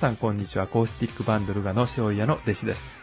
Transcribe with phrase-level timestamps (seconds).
[0.00, 0.66] さんこんにちは。
[0.66, 2.98] コースティックバンドルガの醤油屋の弟子です。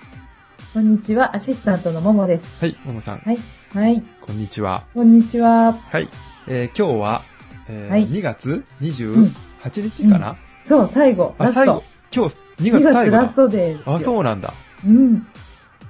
[0.73, 2.43] こんにちは、アシスタントのももです。
[2.59, 3.37] はい、ももさん、はい。
[3.71, 4.01] はい。
[4.19, 4.83] こんにちは。
[4.95, 5.73] こんにちは。
[5.73, 6.09] はい、
[6.47, 7.21] えー今日は、
[7.69, 10.37] えーはい2月うん28日かな、
[10.67, 11.83] そう、最後、あ、ラス最後ト。。
[12.11, 13.11] 今日、2 2月最後だ。
[13.11, 13.83] 月ラストですよ。
[13.85, 14.55] あ、そうなんだ。
[14.83, 14.97] うん。
[14.97, 15.27] うん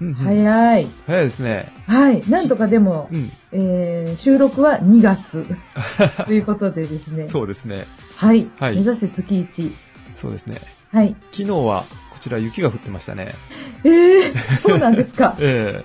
[0.01, 0.87] うん、早い。
[1.07, 1.71] 早いですね。
[1.87, 2.29] はい。
[2.29, 3.31] なんとかでもう、ん。
[3.53, 5.45] えー、収録は2月
[6.25, 7.23] ということでですね。
[7.23, 7.85] そうですね。
[8.17, 8.51] はい。
[8.59, 9.73] はい目指せ月1。
[10.15, 10.59] そうですね。
[10.97, 11.15] はい。
[11.31, 13.35] 昨日は、こちら雪が降ってましたね。
[13.83, 15.37] えー、そうなんですか。
[15.39, 15.83] え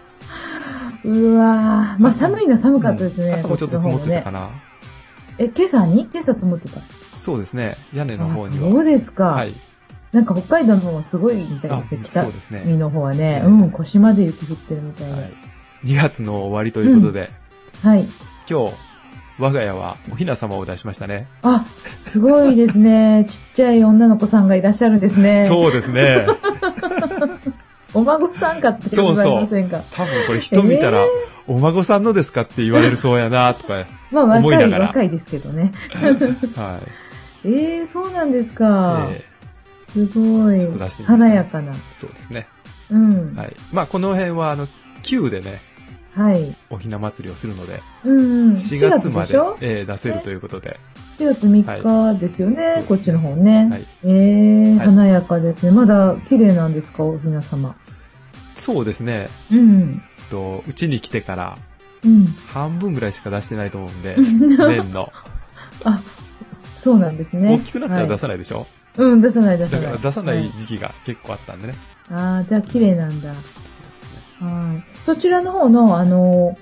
[1.04, 2.02] うわー。
[2.02, 3.34] まあ寒いのは寒えかったですね。
[3.34, 4.40] 朝もちょっと積もってたかな。
[4.40, 4.50] な。
[5.36, 6.08] え、今朝に？
[6.10, 6.80] 今朝積もってた？
[7.18, 7.76] そうですね。
[7.92, 8.84] 屋根のあ方にそうは。
[8.84, 9.26] ですか。
[9.26, 9.52] はい。
[10.12, 13.42] なんか北海道の方はすごいみたいです北そうですね海の方はね。
[13.44, 15.12] ええうん、腰まで雪降ってるみたいで。
[15.12, 15.32] はい。
[15.84, 17.28] 2月の終わりということで、
[17.82, 18.08] はい。
[18.48, 18.72] 今日、
[19.38, 21.28] 我が家はおひな様を出しましたね。
[21.42, 21.64] あ、
[22.06, 23.26] すごいですね。
[23.30, 25.44] ちっちゃい女の子さんがいらっしゃるんですね。
[25.44, 25.48] う。
[25.48, 26.26] そうですね。
[27.94, 29.82] お孫さんかって言われませんか？
[29.92, 31.06] 多分これ人見たら、え
[31.46, 35.72] お孫さんのですかって言われるそうやなとか、まあ若思いないがら若いですけどね。
[36.56, 36.80] は
[37.44, 37.48] い。
[37.48, 39.08] ええそうなんですか。
[39.10, 39.24] え
[39.92, 40.60] すごい
[41.04, 41.72] 華やかな。
[41.72, 42.46] ーそうですね。
[42.90, 43.32] うん。
[43.34, 43.56] はい。
[43.72, 44.68] まあこの辺は、あの、
[45.02, 45.60] 旧でね、
[46.14, 46.54] はい。
[46.70, 48.52] おひな祭りをするので、うんうん。
[48.52, 50.78] 4月まで4月えー出せるということで、
[51.18, 53.68] 4月3日ですよね、はいこっちの方ね。
[53.70, 55.72] はいええはい華やかですね。
[55.72, 57.74] まだ綺麗なんですか、おひな様？
[58.54, 60.02] そうですね、うん。
[60.30, 61.58] と、うちに来てから
[62.04, 62.26] うん。
[62.26, 65.12] 半分ぐらいしか出してないと思うんで、 年の。
[65.84, 66.00] あ、
[66.82, 67.54] そうなんですね。
[67.54, 69.82] 大きくなったら出はいさないでしょ、うん、出さない出さない。
[69.82, 71.74] だから出さなはい時期が結構あったんでね。
[72.10, 73.30] ああ、じゃあ綺麗なんだ。
[73.30, 73.34] は
[74.74, 74.91] い。
[75.06, 76.56] そちらの方の、あの、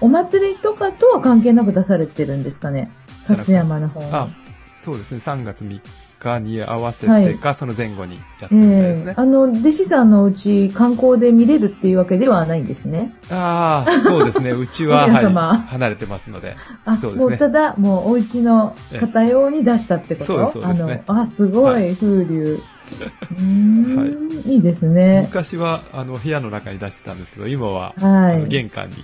[0.00, 2.90] お祭りとかとは関係なく出されてるんですかね？
[3.28, 4.10] 勝山の方に。
[4.12, 4.28] あ、
[4.74, 5.80] そうですね、3月3
[6.22, 9.10] 日に合わせはいてか、その前後にやってみたいですね。
[9.10, 13.14] ええあの、弟子さんのうち観光で見れるっていうわけではないんですね。
[13.30, 16.56] ああ、そうですね、 うちは、皆はい、様離れてますので。
[16.84, 20.26] あ、そうですねもうただ、もうお家の方用に出したってこと？
[20.26, 22.60] そうですそうですねあの、あ、すご、はい風流。
[23.32, 25.22] うーん、い、いですね。
[25.26, 28.48] 昔は、あの、部屋の中に出してたんですけど、今は、はい。
[28.48, 28.96] 玄関に。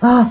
[0.00, 0.30] あ、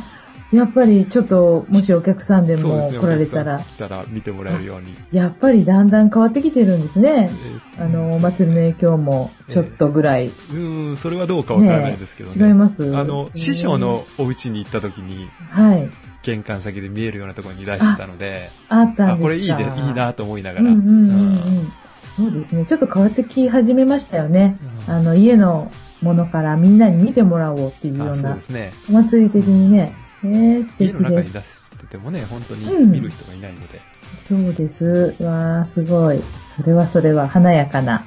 [0.51, 4.95] やっぱりちょっと、もしお客さんでも来られたらお客、さん来たら見てもらえるように。
[5.11, 7.29] やっぱりだんだん変わってきてるんですね。
[7.45, 10.27] えーあの、お祭りの影響もちょっとぐらい。
[10.27, 12.47] うーん、それはどうかわからないですけどね。
[12.47, 12.95] 違います？
[12.95, 15.89] あの、師匠のお家に行った時に、はい。
[16.23, 20.65] 玄関先で見えるようなところに出してたので、あったんですかあ、これいいで、いいなと思いながら。
[20.65, 21.73] うんうんうんううんん。
[22.15, 22.65] そうですね。
[22.65, 24.55] ちょっと変わってき始めましたよね。
[24.87, 25.69] うんあの、家の
[26.01, 28.71] ものからみんなに見てもらおうっていうよあそううなですね。
[28.89, 29.93] お祭り的にね。
[30.23, 31.21] えー、素家の中。
[31.21, 33.79] に出しててもね、本当にうん見る人がいないので。
[34.27, 35.23] そうです。
[35.23, 36.21] わー、すごい。
[36.55, 38.05] それはそれは華やかな。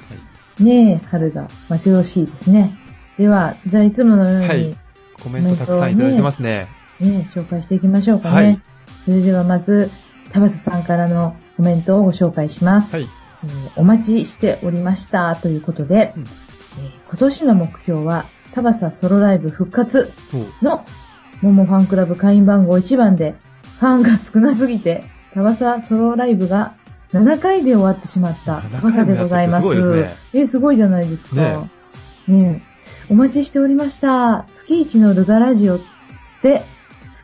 [0.58, 2.78] ねえ、春が待ち遠しいですね。
[3.16, 4.76] では、じゃあいつものように、はい
[5.22, 6.66] コメントたくさんいただいてますね。
[6.98, 8.34] ね、紹介していきましょうかね。
[8.34, 8.60] はい
[9.04, 9.90] それではまず、
[10.30, 12.94] 田畑さんからのコメントをご紹介します。
[12.94, 13.08] はい。
[13.44, 20.12] えーお待ちしておりましたということで、うんえー今年の目標は、田畑ソロライブ復活
[20.62, 20.84] の、
[21.42, 23.34] モモファンクラブ会員番号1番で、
[23.78, 26.74] ファンが少なすぎて、田畑ソロライブが
[27.12, 29.64] 7回で終わってしまった田畑でございます。
[29.64, 31.36] 7回もやっててすごいですねえーすごいじゃないですか。
[31.36, 31.70] ね
[32.28, 34.46] ねえお待ちしておりました。
[34.54, 35.78] 月一のルガラジオ
[36.42, 36.60] で、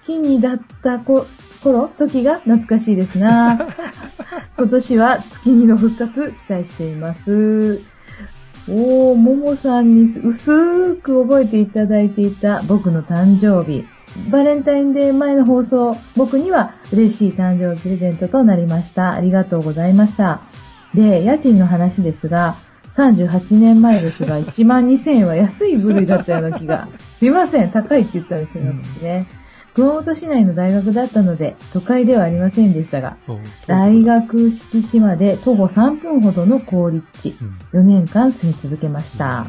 [0.01, 1.27] 好きにだったこ
[1.63, 3.59] 頃、時が懐かしいですな。
[4.59, 7.81] 今年は月2の復活期待しています。
[8.69, 13.85] おー、ももさんに薄く覚えていただいていた僕の誕生日。
[14.31, 19.13] バレンタインデー前の放送、僕には嬉しい誕生日プレゼントとなりました。
[19.13, 20.43] ありがとうございました。
[20.95, 22.57] で、家賃の話ですが、
[22.97, 26.89] 38年前ですが、1万2000円は安い部類だったような気が。
[27.19, 28.65] すいません、高いって言ったんですよ、
[28.99, 29.27] 私ね。
[29.75, 33.19] 熊本市内の大学だったので、都会ではありませんでしたが、
[33.67, 37.37] 大学敷地まで徒歩3分ほどの高立地、
[37.73, 39.47] うん4年間住み続けました。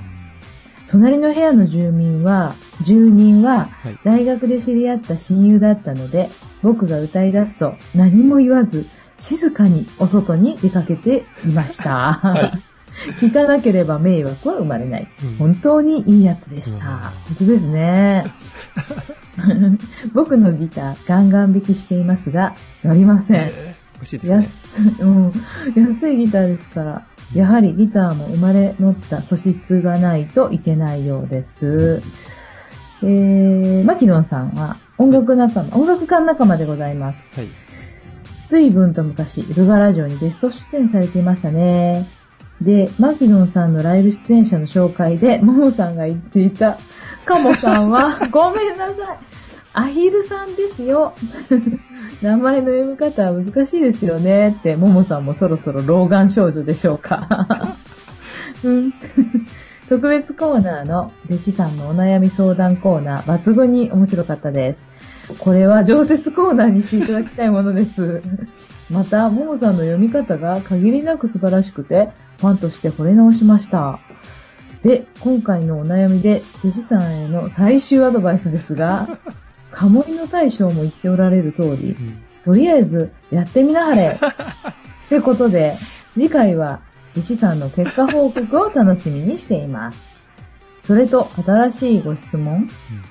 [0.90, 2.56] 隣の部屋の住民は、
[2.86, 4.00] 住人は、はい。
[4.04, 6.30] 大学で知り合った親友だったので、
[6.62, 8.88] 僕が歌い出すと何も言わず、
[9.20, 12.14] 静かにお外に出かけていました。
[12.14, 12.62] はい
[13.22, 15.08] 聞かなければ迷惑は生まれない。
[15.24, 16.88] うん本当にいいやつでした。
[16.88, 18.26] うん本当ですね。
[20.14, 23.38] 僕のギター、ガンガン弾きしていますが、乗りません。
[23.38, 24.48] えー欲しいです安ね。
[25.00, 25.34] うん、
[25.76, 32.02] 安いギターですから、やはりギターも生まれ持った素質がないといけないようです。
[33.04, 37.18] えー、マキノンさんは音楽仲間、音楽家仲間でございます。
[37.36, 37.50] はい。
[38.48, 42.08] 随分と昔、ルガラジオにゲスト出演されていましたね。
[42.62, 46.78] で、マキノンさんのライブ出演者の紹介で、ももさんが言っていた、
[47.26, 48.96] カモさんは、 ごめんなさい。
[49.74, 51.14] アヒルさんですよ。
[52.22, 57.78] 名前の読み方は難しいですよねって、ももさんもそろそろ老眼少女でしょうか。
[58.64, 58.94] うん
[59.90, 64.86] 特別コーナーの弟子さんのお悩み相談コーナー、抜群に面白かったです。
[65.40, 68.22] これは常設コーナーにしていただきたいものです。
[68.90, 72.10] また、ももさんの読み方が限りなく素晴らしくて、
[72.40, 74.00] ファンとして惚れ直しました。
[74.84, 79.08] で、今回のお悩みで、弟子さんへの最終アドバイスですが、
[79.78, 81.96] カモイの大将も言っておられる通り、
[82.44, 84.18] とりあえずやってみなはれ。
[84.18, 85.76] ってことで、
[86.16, 86.80] 次回は
[87.16, 90.00] 弟子さんの結果報告を楽しみにしています。
[90.84, 92.68] それと、新しいご質問。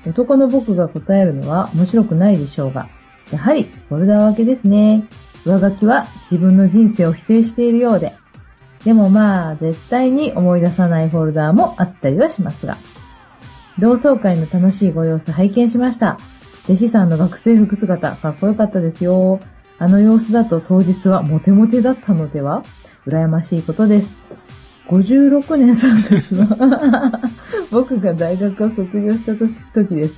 [0.09, 2.89] 男の僕が答えるのは面白くないでしょうが、
[3.31, 5.05] やはりフォルダ分けですね。
[5.45, 8.13] 上書きは自分の人生を否定しているようで。
[8.85, 12.77] でもまあ、絶対に思い出さないフォルダーもあったりはしますが。
[13.79, 16.19] 同窓会の楽しいご様子拝見しました。
[16.69, 19.41] 弟子さんの学生服姿、かっこよかったですよ。
[19.79, 22.63] あの様子だと当日はモテモテだったのでは？
[23.07, 24.09] 羨ましいことです。
[24.89, 26.49] 56年3月の
[27.71, 30.15] 僕が大学を卒業した時です。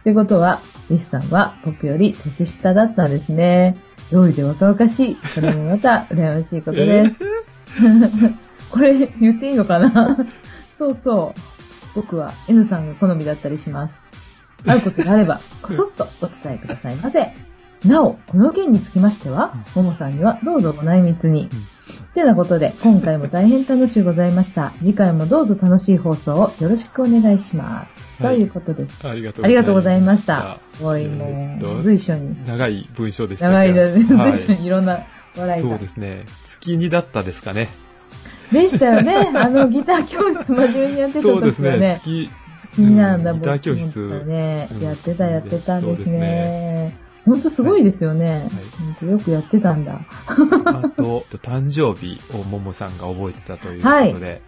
[0.00, 3.74] ってことは、弟子さんは僕より年下だったんですね。
[4.10, 5.16] どうりで若々しい。
[5.16, 7.12] これもまた羨ましいことです。
[8.70, 10.16] これ言っていいのかな？
[10.78, 11.40] そうそう。
[11.94, 13.98] 僕は N さんが好みだったりします。
[14.64, 17.32] 会うことがあれば、こそっとお伝えくださいませ。
[17.84, 21.48] なお、この件につきましては、ももさんにはどうぞご内密に。
[22.14, 24.72] てなことで、今回も大変楽しゅうございました。
[24.78, 27.86] 次回もどうぞ楽しい放送をよろしくお願いしま
[28.18, 28.22] す。
[28.22, 28.98] はいということです。
[29.02, 30.58] ありがとうございましまた。
[30.74, 32.46] すごい、もえーっとう、随所に。
[32.46, 34.14] 長い文章でした長いけど。
[34.14, 35.00] 間、は随所にいろんな
[35.36, 35.88] 笑いがそうで。
[35.88, 36.24] すね。
[36.44, 37.70] 月2だったですかね。
[38.52, 39.30] でしたよね。
[39.34, 41.70] あの、ギター教室真面目にやってたそうですね。
[41.70, 42.00] 時はね。
[42.02, 42.30] 月、
[42.80, 46.96] 気になるんだ、うんギター教室ねうんやってた、やってたんですね。
[47.24, 48.48] ほんとすごいですよね。
[48.78, 50.00] ほんとよくやってたんだ。
[50.26, 54.40] あと、誕生日をももさんが覚えてたということで、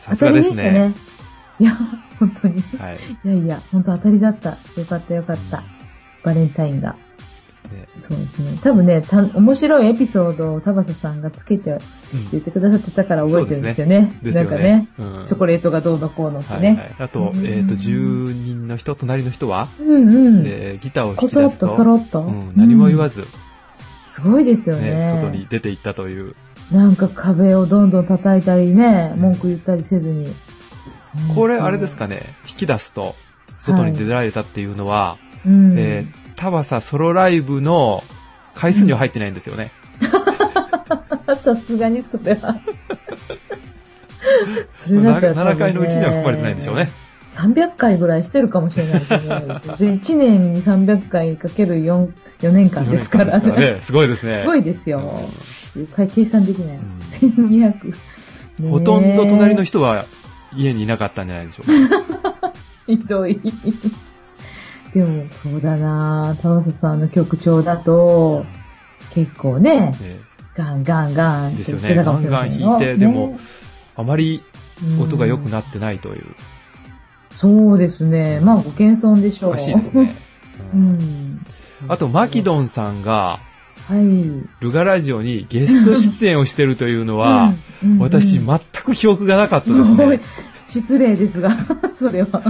[0.00, 0.94] さすがです当たりでね。
[0.94, 1.18] したね。
[1.60, 1.74] いや、
[2.18, 2.62] 本当に。
[2.78, 2.98] はい。
[3.24, 4.50] いやいや、ほんと当たりだった。
[4.50, 5.64] よかったよかった。
[6.22, 6.94] バレンタインが。
[8.08, 8.58] そうですね。
[8.62, 11.80] 多分ね、た面白いエピソードを田畑さんがつけてうん
[12.30, 14.18] 言ってくださってたから覚えてるんですよね。
[14.22, 16.94] ですよなんかね、うんチョコレートがどうのこうのってはいはいね。。
[16.98, 20.46] あと、うんえっと、10人の人、隣の人は、うんうん。
[20.46, 22.20] えーギターをこそろっとそろっと。
[22.20, 23.26] うん何も言わず、
[24.14, 24.90] すごいですよね。
[24.90, 26.32] ね、外に出て行ったという。
[26.72, 30.34] なんか壁をどんどん叩いたりね、うん文句言ったりせずに。
[31.34, 33.14] これ、あれですかね、引き出すと、
[33.58, 35.78] 外に出られたっていうのは、うん。
[35.78, 38.04] えー、タバサソロライブの
[38.54, 39.72] 回数には入ってないんですよね。
[41.44, 42.60] さすがにそれは。
[44.76, 46.90] それだったら多分ね7回のうちには含まれてないんでしょうね。
[47.34, 49.18] 300回ぐらいしてるかもしれないですね。
[49.18, 53.80] で1年に300回かける 4, 4年間ですから4年間ですね。
[53.82, 54.40] すごいですね。
[54.42, 55.28] すごいですよ。
[56.14, 56.76] 計算できない。
[56.76, 57.90] うん1200。
[57.90, 57.94] ね
[58.62, 60.04] えほとんど隣の人は
[60.54, 62.52] 家にいなかったんじゃないでしょうか。
[62.86, 63.40] ひどい。
[64.94, 66.42] でも、そうだなぁ。
[66.42, 68.44] 田畑さんの曲調だと、
[69.14, 70.20] 結構ね、ね
[70.54, 73.38] ガンガンガンってですよねガンガン弾いてでもね
[73.94, 74.42] あまり
[75.00, 76.24] 音が良くなっってないという。
[77.36, 78.40] そうですね。
[78.40, 79.50] まあ、ご謙遜でしょう。
[79.50, 80.14] おかしいですね。
[80.74, 81.40] う うんん。
[81.88, 83.40] あと、マキドンさんが、
[83.86, 84.02] はい。
[84.60, 90.20] ルガラジオにゲスト出演をしてるというのは、うん、うん私、うん全く記憶がなかったですね。
[90.68, 91.56] 失礼ですが、
[91.98, 92.42] それは。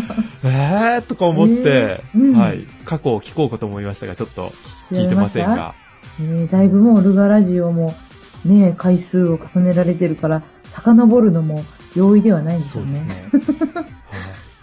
[0.45, 2.67] えーとか思って、えーうんはい。
[2.85, 4.53] 過去を聞こうかと思いましたが、ちょっと
[4.91, 5.75] 聞いてませんが。
[6.19, 7.95] ねだいぶもうルガラジオも、
[8.45, 13.29] ね、回数を重ねられてるから、遡るのも容易ではないんですよね。
[13.31, 13.65] そうですね。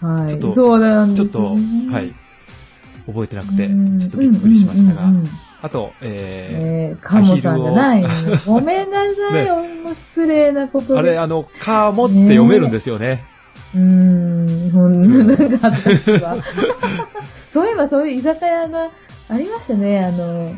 [0.00, 0.28] はい。
[0.28, 2.14] ちょっとそうなんちょっと、はい。
[3.06, 5.10] 覚えてなくて、うんちょっとびっくりしましたが。
[5.62, 8.04] あと、ええー、カモさんじゃない。
[8.44, 10.98] ごめんなさい、 ね失礼なこと。
[10.98, 13.24] あれ、あの、カーモって読めるんですよね。
[13.76, 16.36] うーん、ほんなんか恥ずかしいわ。
[17.52, 18.86] そういえばそういう居酒屋が
[19.28, 20.54] ありましたね、あの、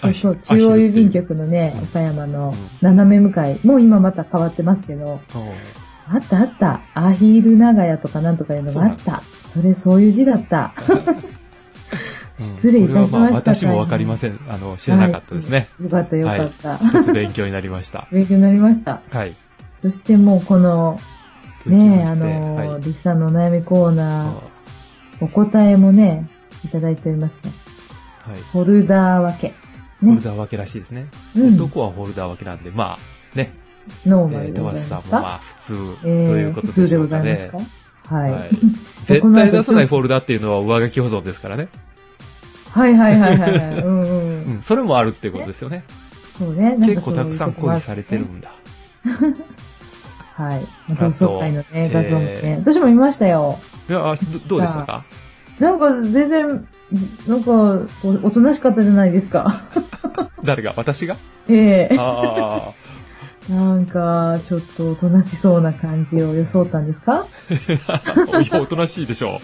[0.00, 5.40] そうそう、中央郵便局のね、うん岡山のうん斜め向かい、もう今また変わってますけど、うん
[6.10, 9.22] あったあった、アヒール長屋とかなんとかいうのがあった。
[9.52, 10.72] それそういう字だった。
[12.62, 14.38] 失礼いたしましたこれはまあ、私もわかりません。
[14.48, 15.68] あの、知らなかったですね。
[15.78, 15.84] はい。
[15.84, 16.78] よかったよかった。
[16.78, 18.06] 一つ勉強になりました。
[18.12, 19.02] 勉強になりました。
[19.10, 19.34] はい。
[19.82, 20.98] そしてもうこの、
[21.68, 26.26] ねえ、あの、はいリスさんのお悩みコーナあー、お答えもね、
[26.64, 27.52] いただいておりますね。
[28.24, 28.40] はい。
[28.52, 29.54] フォルダー分け。
[30.00, 31.06] ホルダー分けらしいですね。
[31.36, 33.52] うん男はホルダー分けなんで、まあ、ね。
[34.06, 37.34] ノーマルでございますか、さんもまあ普通とえーいうことでしょうかね。
[37.34, 37.68] 普通でございます
[38.08, 38.14] か？
[38.16, 38.32] はい。
[38.32, 38.50] はい
[39.04, 41.68] 絶対出さないフォルダっていうのは上書き保存ですからね。
[42.70, 43.82] はいはいはいはいはい。
[43.82, 44.08] うんうん。
[44.56, 45.84] うん、それもあるっていうことですよね。
[46.38, 46.76] そうね。
[46.78, 48.52] 結構たくさんコピーされてるんだ。
[50.38, 50.66] はい。
[50.98, 52.56] 同窓会のね、画像もねえ。
[52.56, 53.58] ー私も見ましたよ。
[53.88, 55.04] いや、あどどうでしたか？
[55.58, 56.68] なんか全然、
[57.26, 57.50] なんか、
[58.22, 59.62] おとなしかったじゃないですか。
[60.44, 60.72] 誰が？
[60.76, 61.16] 私が？
[61.48, 62.70] ええあ
[63.50, 67.26] なんか、ちょっとおとなしそうな感じを装ったんですか？
[67.88, 68.02] あ。
[68.40, 69.40] いや、おとなしいでしょ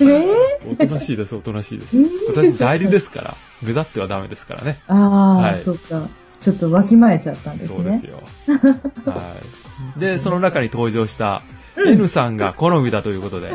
[0.00, 0.68] ええ？
[0.68, 0.72] う。
[0.74, 2.00] おとなしいです、おとなしいですえ。
[2.02, 3.34] ー私代理ですから。
[3.62, 4.78] 目立ってはダメですからね。
[4.86, 6.06] ああ、はいそっか。
[6.46, 7.76] ちょっとわきまえちゃったんですね。
[7.76, 8.22] そうですよ。
[9.04, 9.34] は
[9.96, 9.98] い。
[9.98, 11.42] で、その中に登場した
[11.76, 13.54] うん N さんが好みだということで。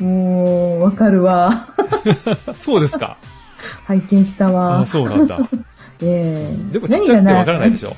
[0.00, 1.74] もう、わかるわ。
[2.52, 3.16] そうですか。
[3.86, 4.80] 拝見したわ。
[4.80, 5.38] あそうなんだ。
[6.02, 7.96] ええでもちっちゃくてわからないでしょ。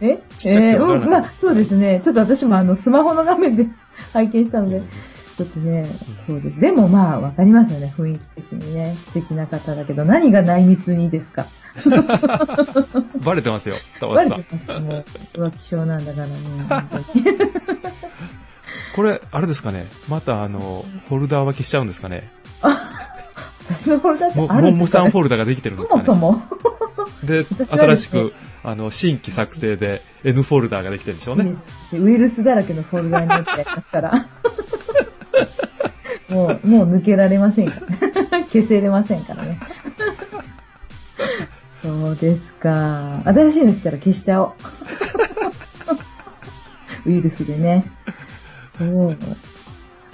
[0.00, 0.18] え？
[0.36, 2.00] ちっちゃくてわからないえーうん、まあ、そうですね。
[2.04, 3.66] ちょっと私もあの、スマホの画面で
[4.14, 4.82] 拝見したので、
[5.36, 5.88] ちょっとね、
[6.26, 6.60] そうです。
[6.60, 8.96] でもまあ、わかりますよね、雰囲気的にね。
[9.06, 11.46] 素敵な方だけど、何が内密にですか？
[13.24, 14.44] バレてますよ、タワバレさん。
[14.44, 15.04] てますもう、
[15.48, 16.34] 浮気症なんだからね。
[18.94, 19.86] これ、あれですかね。
[20.08, 22.30] またあの、フォルダー分けしちゃうんですかね。
[23.68, 26.08] 私のフォルダっても、あるももさんフォルルダができてるんですそかね。
[26.08, 26.42] もそも。
[27.24, 31.54] で、新しく、あの、新規作成で N フォルダーができてるんでしょうね。
[31.90, 34.26] しウイルスだらけのフォルダになっちゃいますから。
[36.34, 37.86] もう、もう抜けられませんから。
[38.52, 39.60] 消せれませんからね。
[41.80, 43.20] そうですか。
[43.24, 44.54] 新しいの来たら消しちゃおう。
[47.06, 47.84] ウイルスでね。
[48.78, 49.16] そう。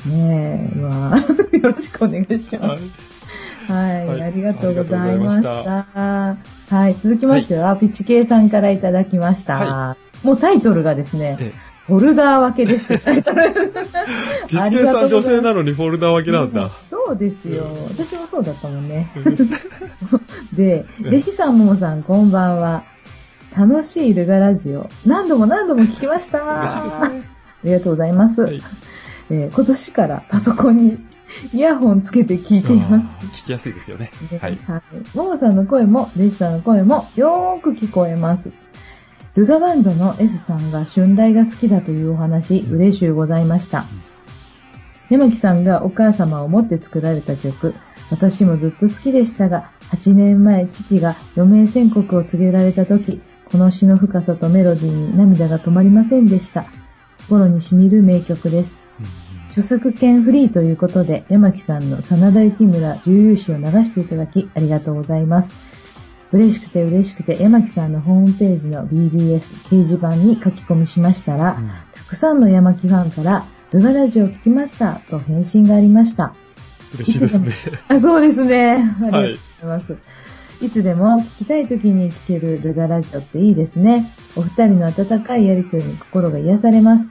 [0.07, 1.27] ねえ、まあ、よ
[1.63, 2.83] ろしくお願いしはます。
[2.83, 2.91] い
[3.73, 5.87] はい、はいありがとうございました。
[5.95, 6.37] は
[6.89, 9.55] い、続きましては、ピチケイさんからいただきました。
[9.55, 11.53] はもうタイトルがですね、え
[11.91, 12.93] フォルダー分けです。
[14.47, 16.71] ピチケイさん女性なのにフォルダー分けなんだ。
[16.89, 17.67] そうですよ。
[17.89, 19.13] 私もそうだったもんね。
[19.17, 19.35] う ん
[20.57, 22.85] で、うん弟子さん、ももさん、こんばんは。
[23.57, 24.89] 楽しいルガラジオ。
[25.05, 26.39] 何度も何度も聞きました。
[26.39, 27.03] 嬉しいですね。
[27.03, 27.11] あ
[27.65, 28.43] りがとうございます。
[28.43, 28.63] はい。
[29.31, 30.99] えー今年からパソコンに
[31.53, 33.05] イヤホンつけて聞いています。
[33.43, 34.13] 聞きやすいですよね。
[34.31, 34.59] ねはい。
[35.15, 38.70] ももさんの声も、弟子さんの声もよーく聞こえます。
[39.37, 43.87] ルガバンドの S さんが春大が好きだというお話、嬉しゅうございました。
[45.09, 47.75] 山木さんがお母様を持って作られた曲、
[48.11, 56.65] 私もずっと好きでしたが、8年前父が余命宣告を告げられた時、この詩の深さとメロディーに涙が止まりませんでした。
[57.29, 58.91] 心に染みる名曲です。
[59.51, 65.70] 著作権フリーということで、山木さんの真田幸村重々詩を流していただき、ありがとうございます。
[66.33, 71.71] 嬉しくて嬉しくて、山木さんのホームページの BBS 掲示板に書き込みしましたら、うん
[72.11, 76.33] たくさんの山木ファンから、ルガラジオを聞きましたと返信がありました。
[76.95, 77.53] 嬉しいですね。
[77.87, 78.73] あ、そうですね。
[78.73, 79.97] ありがとうごはいざいます。
[80.61, 81.07] いつでも
[81.39, 84.13] 聞きたい時に聞けるルガラジオっていいですね。
[84.37, 87.05] お二人の温かいやりとりに心が癒されます。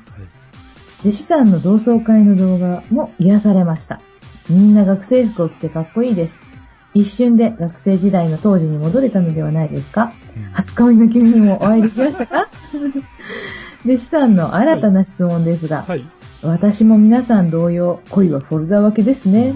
[1.02, 4.00] 弟子さんの同窓会の動画も癒されました。
[4.50, 6.49] みんな学生服を着てかっこいいです。
[6.93, 10.12] 一瞬で学生時代の当時に戻れたのではないですか？
[10.36, 12.48] うん初恋の君にもお会いできましたか？
[13.86, 16.03] 弟子さんの新たな質問ですが、はい。
[16.41, 19.53] 私も皆さん同様、恋はフォルダ分けですね。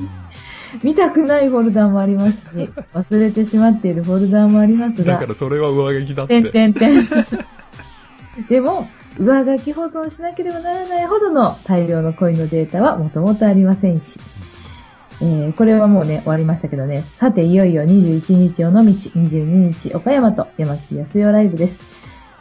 [0.84, 6.42] 見たくないフォルダもありますし、 忘れてしまっているフォルダもありますがだか、らそれは上書きだって。
[6.42, 7.02] てんてんてん。
[8.50, 8.88] でも、
[9.20, 14.02] 上書き保存しなければならないほどの大量の恋のデータはもともとありませんし、
[15.22, 17.06] えー、これはもうね、終わりましたけどね。
[17.18, 21.78] さて、いよいよ21日尾道、22日岡山と山木安代ライブです。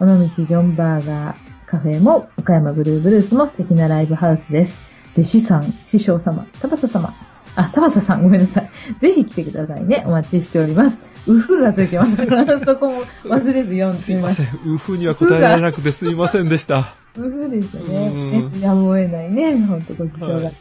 [0.00, 1.36] 尾道ジョンバーガー
[1.66, 4.74] カフェも岡山ブルーブルースも素敵なライブハウスです。
[5.16, 7.14] 弟子さん、師匠様、田畑様、
[7.54, 8.70] あ、田畑さんごめんなさい。
[9.00, 10.02] ぜひ来てくださいね。
[10.06, 10.98] お待ちしております。
[11.26, 14.28] うふがついてますから、そこも忘れず読んすでみま。
[14.28, 14.72] いますせん。
[14.72, 16.94] ウフには答えられなくてすいませんでした。
[17.16, 18.60] うふですようね。
[18.60, 19.58] やむを得ないね。
[19.66, 20.34] ほんとご視聴が。
[20.34, 20.54] はい、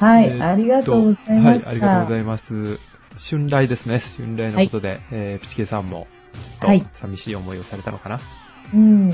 [0.00, 1.70] えーっとありがとうございました。
[1.70, 2.78] はい、ありがとうございます。
[3.30, 4.00] 春来ですね。
[4.16, 6.06] 春来のことで、えー、ピチケさんも、
[6.60, 8.20] ちょはいっと寂しい思いをされたのかな？
[8.74, 9.12] うん。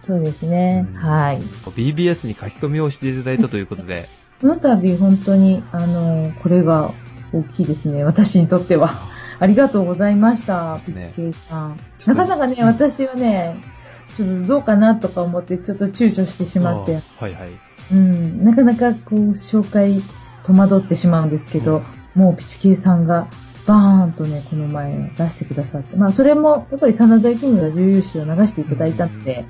[0.00, 0.86] そうですね。
[0.94, 1.40] うんはい。。
[1.40, 4.08] BBS に書き込みをしていただいたということで、
[4.40, 6.92] この度本当に、あの、これが
[7.32, 8.04] 大きいですね。
[8.04, 9.10] 私にとっては。
[9.38, 10.74] ありがとうございました。
[10.74, 11.76] ですねピチケイさん。
[12.06, 13.56] なかなかね、うん私はね、
[14.16, 17.50] ちょっとどうかなとか思って、ちょっと躊躇してしまって、はいはい。
[17.92, 20.02] うん、なかなかこう、紹介
[20.44, 21.82] 戸惑ってしまうんですけど、
[22.14, 23.28] もうピチケイさんが
[23.66, 29.44] バーンとね、この前出してくださって、まあそれも、やっぱり真田幸村重優秀を流していただいたので、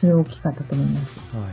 [0.00, 1.18] それ大きかったと思います。
[1.36, 1.46] はい。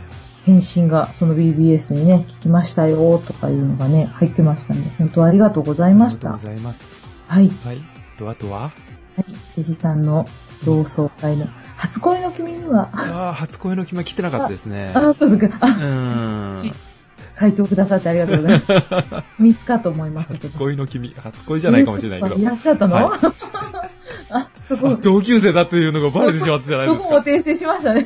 [0.43, 4.93] 返信がその BBS にね、聞きましたよとかいうのがね、入ってましたね。
[4.97, 6.29] 本当ありがとうございました。
[6.29, 6.85] ありがとうございます。
[7.27, 7.49] はい。
[7.63, 7.77] はい。
[8.17, 8.61] と、あとは？
[8.61, 8.71] は
[9.55, 9.61] い。
[9.61, 10.25] 弟子さんの
[10.65, 14.91] 同窓会の、初恋の君には、あ、ああ、初恋の決ま来てなかったですね。
[14.95, 15.67] あ、そうですか。
[15.67, 16.71] うん。
[17.35, 19.33] 回答くださってありがとうございます。
[19.41, 20.59] 3日かと思いますけ初ど。
[20.59, 22.45] 恋の君、初恋じゃないかもしれないけどい。
[22.45, 23.15] らっしゃったの、は
[24.29, 27.09] あ、そあこ、同級生だというのがバレてしまったじゃないそですか。
[27.09, 28.05] こも訂正しましたね。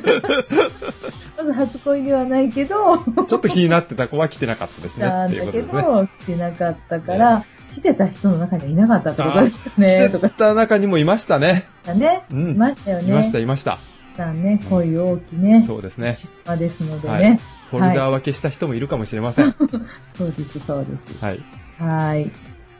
[1.46, 5.06] まず初恋ではないけど、ちょっと気になってた子は来てなかったですね。
[5.06, 5.62] なんだけ。
[5.62, 10.10] ど、来てなかったから、来てた人の中にはいなかったってことでしたね。
[10.12, 11.64] 来てた中にもいましたね。
[11.94, 12.24] ね。
[12.30, 13.08] うんいましたよね。
[13.08, 13.78] いました、いました。
[14.16, 15.60] さんね、恋大きね。
[15.60, 16.16] そうですね。
[16.44, 17.40] 島ですのではいね。
[17.70, 19.54] フォルダー分けした人もいるかもしれません。
[20.16, 21.02] そうです、そうです。
[21.20, 21.40] はい。
[21.78, 22.30] はい。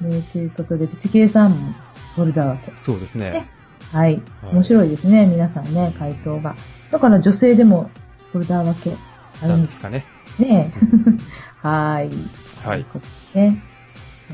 [0.00, 1.72] ね、ということで、プチケイさんも
[2.14, 2.72] フォルダ分け。
[2.76, 3.30] そうですね。
[3.30, 3.46] はい。
[3.92, 6.56] はい面白いですね、皆さんね、回答が。
[6.90, 7.90] だから女性でも
[8.36, 8.96] フォルダ分け
[9.42, 10.04] あなるんですすかね。
[10.38, 10.70] ね。
[11.62, 12.10] はい。
[12.62, 12.86] はい
[13.34, 13.62] ね。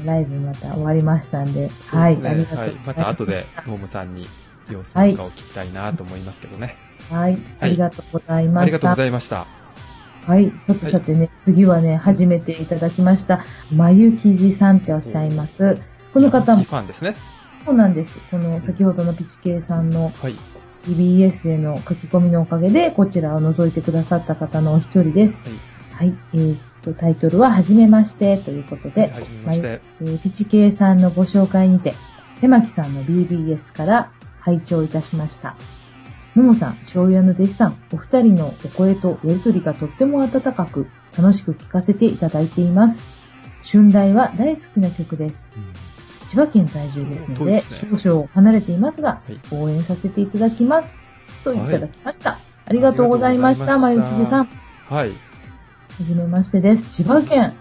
[0.05, 1.71] ライブまた終わりましたんで、はい。
[1.81, 2.31] そうですね。
[2.31, 2.75] ありがとうござはいい。
[2.75, 2.87] ます。
[2.87, 4.29] また後で、ももさんに
[4.69, 6.77] 様子なんかを聞きたいなと思いますけどね。
[7.11, 7.39] はい。
[7.61, 8.61] ありがとうございました。
[8.61, 9.47] ありがとうございました。
[10.27, 10.53] はい。
[10.67, 15.81] さてさてね、次はね、初めていただきました、まゆきじさんっておっしゃいます。
[16.13, 17.15] この方もフ、ァンですね。
[17.65, 18.19] そうなんです。
[18.31, 20.35] この先ほどのピチケイさんのはい。
[20.85, 25.35] TBS への書き込みのおかげで、こちらを覗いてくださった方のお一人です。
[25.99, 26.09] はい。
[26.11, 26.19] はい。
[26.35, 29.81] えーっと、タイトルは、はじめましてということで、はいはじめまして。
[30.01, 31.95] えーピチケイさんのご紹介にて、
[32.41, 34.11] 手巻さんの BBS から
[34.41, 35.55] 拝聴いたしました。
[36.35, 40.87] ももさん、醤油屋の弟子さん、お二人のお声とやりとりがとっても温かく、
[41.17, 42.99] 楽しく聴かせていただいています。
[43.71, 45.35] 春来は大好きな曲です。
[46.33, 47.63] 千葉県在住ですので、ね
[48.03, 50.89] 少々離れていますが、い応援させていただきます。
[51.45, 52.31] といただきました。
[52.31, 52.41] あ
[52.71, 54.57] いりがとうございました、あまりがとうございましたゆきじ
[54.89, 54.95] さん。
[54.97, 55.11] はい。
[55.11, 55.15] は
[56.01, 56.91] じめましてです。
[56.91, 57.53] 千葉県。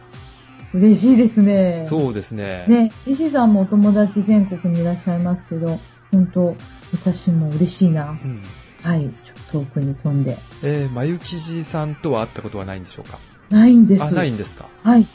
[0.74, 1.86] 嬉しいですね。
[1.90, 2.66] そうですね。
[2.70, 5.78] ね、石さんもお友達全国にいらっしゃいますけど、
[6.14, 6.56] 本当
[6.94, 8.18] 私も嬉しいな。
[8.24, 8.42] うん。
[8.84, 10.38] はい、ちょっと遠くに飛んで。
[10.64, 13.20] えー、まゆきじさんとは会ったことはないんでしょうか？
[13.50, 14.04] ないんです。
[14.04, 15.06] あ、ないんですかはい。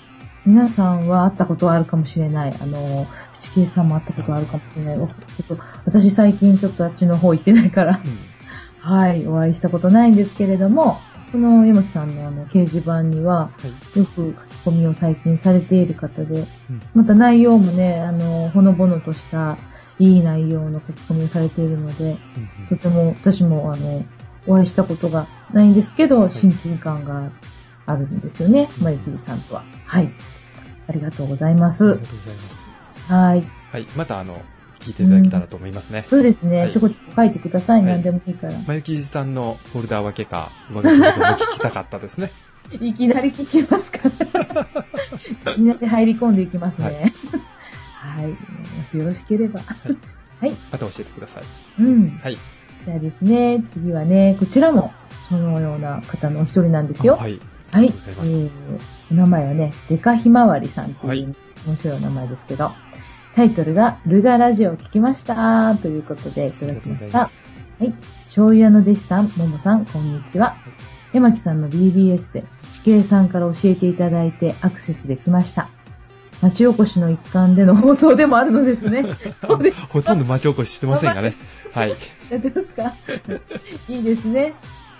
[0.46, 2.56] 皆さんは会ったことはあるかもしれない。
[2.60, 4.98] あの、七慶さんも会ったことはあるかもしれない。
[4.98, 8.36] おちょっと私最近ちょっとあっちの方行ってないから、うん。
[8.80, 11.00] はい、お会いしたことないんですけれども、
[11.32, 13.50] この山木さんのあの掲示板には、は
[13.94, 13.98] い。
[13.98, 19.58] よく書き込みを最近されている方で、うんまた内容もね、あの、ほのぼのとした
[19.98, 22.16] いい内容の書き込みをされているので、
[22.68, 24.04] とても私もあの、
[24.46, 27.32] お会いしたことがないんですけど、い親近感が
[27.86, 29.64] あるんですよね、まゆきりさんとは。
[29.84, 30.10] はい。
[30.88, 32.06] ありがとうございますありが。
[32.06, 32.68] とうございます。
[33.08, 33.44] はい。
[33.72, 33.86] はい。
[33.96, 34.40] また、あの、
[34.80, 36.06] 聞いていただけたらと思いますね。
[36.08, 38.54] そうですね、はいちょこちょこ書いてください、はい何でもいいから。
[38.66, 42.30] まゆきじさんのフォルダー分けか、上書きも聞きたかったですね。
[42.80, 44.10] いきなり聞きますか
[45.44, 45.56] ら。
[45.56, 47.12] みんなで入り込んでいきますね。
[47.94, 48.26] はい。
[48.26, 48.36] も
[48.88, 49.60] しよろしければ。
[49.60, 50.50] はい。
[50.70, 51.44] また教えてください。
[51.80, 52.10] うん。
[52.10, 52.36] はい。
[52.84, 54.92] じゃあですね、次はね、こちらも、
[55.28, 57.14] そのような方のお一人なんですよ。
[57.14, 57.40] あはい。
[57.72, 57.86] はい。
[57.86, 58.50] えー
[59.08, 61.32] お名前はね、デカひまわりさんとはいいう
[61.64, 62.72] 面白いお名前ですけど、
[63.36, 67.18] タイトルが、ルガラジオ聞きましたということでいただきました。
[67.20, 67.28] は
[67.80, 67.92] い。
[68.24, 70.56] 醤油屋の弟子さん、ももさん、こんにちは。
[71.12, 72.42] 山木さんの BBS で、
[72.74, 75.68] 地形さんから教えていただいてアクセスできました。
[76.42, 79.04] 町おこしの一環での放送でもあるのですね。
[79.40, 79.80] そうです。
[79.86, 81.34] ほとんど町おこししてませんがね。
[81.72, 81.90] はい。
[82.30, 82.94] やってますか？
[83.88, 84.52] いいですね。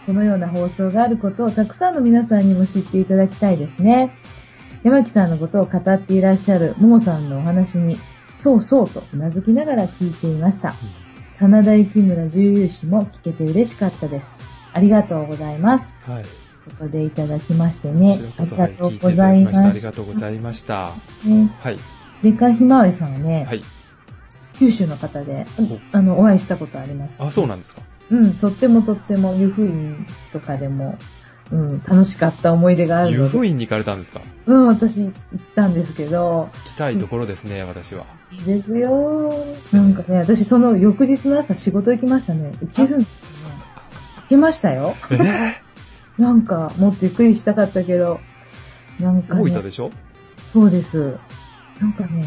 [0.06, 4.16] このような放送があることをたくさんの皆さんにも知っていただきたいですね。
[4.84, 7.98] 山木さんのことを語っていらっしゃるももさんのお話に、
[8.38, 10.74] そうそうとうなずきながら聞いていました。
[11.40, 14.26] 真田幸村重有志も聞けて嬉しかったです。
[14.72, 16.10] ありがとうございます。
[16.10, 16.24] はい。
[16.24, 19.16] ことでいただきましてこねありがとうごいただきました。
[19.16, 19.60] ざいます。
[19.60, 20.92] ありがとうございました。
[21.24, 21.78] ね、はい。
[22.22, 23.62] でかひまわりさんはね、はい。
[24.58, 27.14] 九州の方で、おあの、お会いしたことあります。
[27.18, 27.82] あ、そうなんですか。
[28.10, 30.96] うん、とってもとっても湯布院とかでも、
[31.50, 33.30] うん、楽しかった思い出がある湯ので。
[33.30, 34.20] 布院に行かれたんですか？
[34.46, 35.12] うん、私行っ
[35.54, 38.04] たんですけど、来たいところですね、私は。
[38.32, 39.44] いいですよ。
[39.72, 42.52] なんかね、私その翌日の朝仕事行きましたね。
[42.60, 43.54] 行けるんですよね？
[44.22, 44.94] 行けましたよ。
[45.10, 45.14] え？
[45.16, 45.52] ー、
[46.22, 48.20] なんか、もっとゆっくりしたかったけど、
[49.00, 49.90] なんか、ね、大分でしょ？
[50.52, 51.16] そうです。
[51.80, 52.24] なんかね、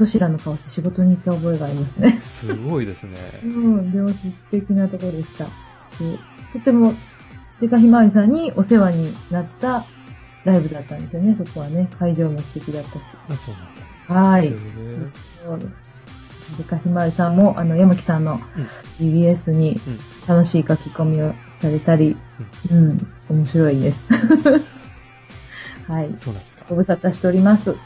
[0.00, 2.18] そしらの顔して仕事に行った覚えがありますね。
[2.22, 3.18] すごいですね。
[3.44, 4.16] うん、でも素
[4.50, 5.44] 敵なところでした。
[5.44, 5.50] で
[6.54, 6.94] とても、
[7.60, 9.84] デカひまわりさんにお世話になった
[10.44, 11.90] ライブだったんですよね、そこはね。
[11.98, 13.18] 会場も素敵だったし。
[13.28, 14.30] あ、そうなんだ。
[14.30, 14.48] はい。
[14.48, 14.54] そ
[15.54, 18.40] うですでかひまわりさんも、あの、山木さんの
[18.98, 19.78] BBS に
[20.26, 22.16] 楽しい書き込みをされたり、
[22.70, 23.98] うん、うん、面白いです。
[25.92, 26.14] はい。
[26.16, 26.64] そうなんですか。
[26.70, 27.68] ご無沙汰しております。
[27.68, 27.78] はい。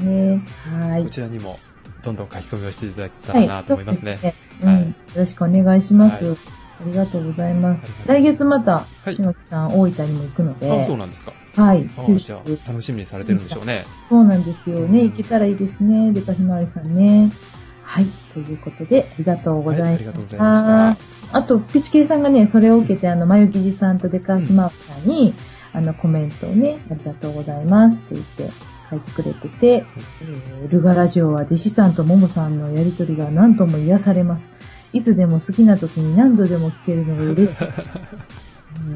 [0.00, 1.04] ねはい。
[1.04, 1.58] こちらにも、
[2.02, 4.12] どんどん書き込みをしていただけたらなと思いますね。
[4.12, 6.24] はい、ねうん、よろしくお願いします。
[6.24, 6.38] はい
[6.80, 7.90] ありがとうございます。
[8.06, 10.80] 来月また、はい、木さん、大分にも行くので。
[10.80, 11.32] あ、そうなんですか。
[11.56, 11.88] はい。
[12.22, 13.84] じゃあ、楽しみにされてるんでしょうね。
[14.08, 15.02] そうなんですよね。
[15.02, 16.12] 行けたらいいですね。
[16.12, 17.32] でかひまわりさんね。
[17.82, 18.06] はい。
[18.32, 19.84] ということで、ありがとうございました。
[19.84, 21.36] はい、ありがとうございました。
[21.38, 25.34] あと、ピチケイさんがね、それを受けて、あの、まゆきじさんとでかひまわりさんに、
[25.74, 28.50] うん、あの、コメントをね、ありがとうございますって言って、
[28.90, 29.86] 書いてくれてて、
[30.22, 34.44] えー、ルガラジオは弟子さんとももさんのやりとりが何とも癒されます。
[34.92, 37.98] いつでも好きな時に何度でも聞けるのが嬉しいです。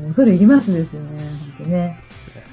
[0.04, 1.98] うん、それいりますですよね、本当ね。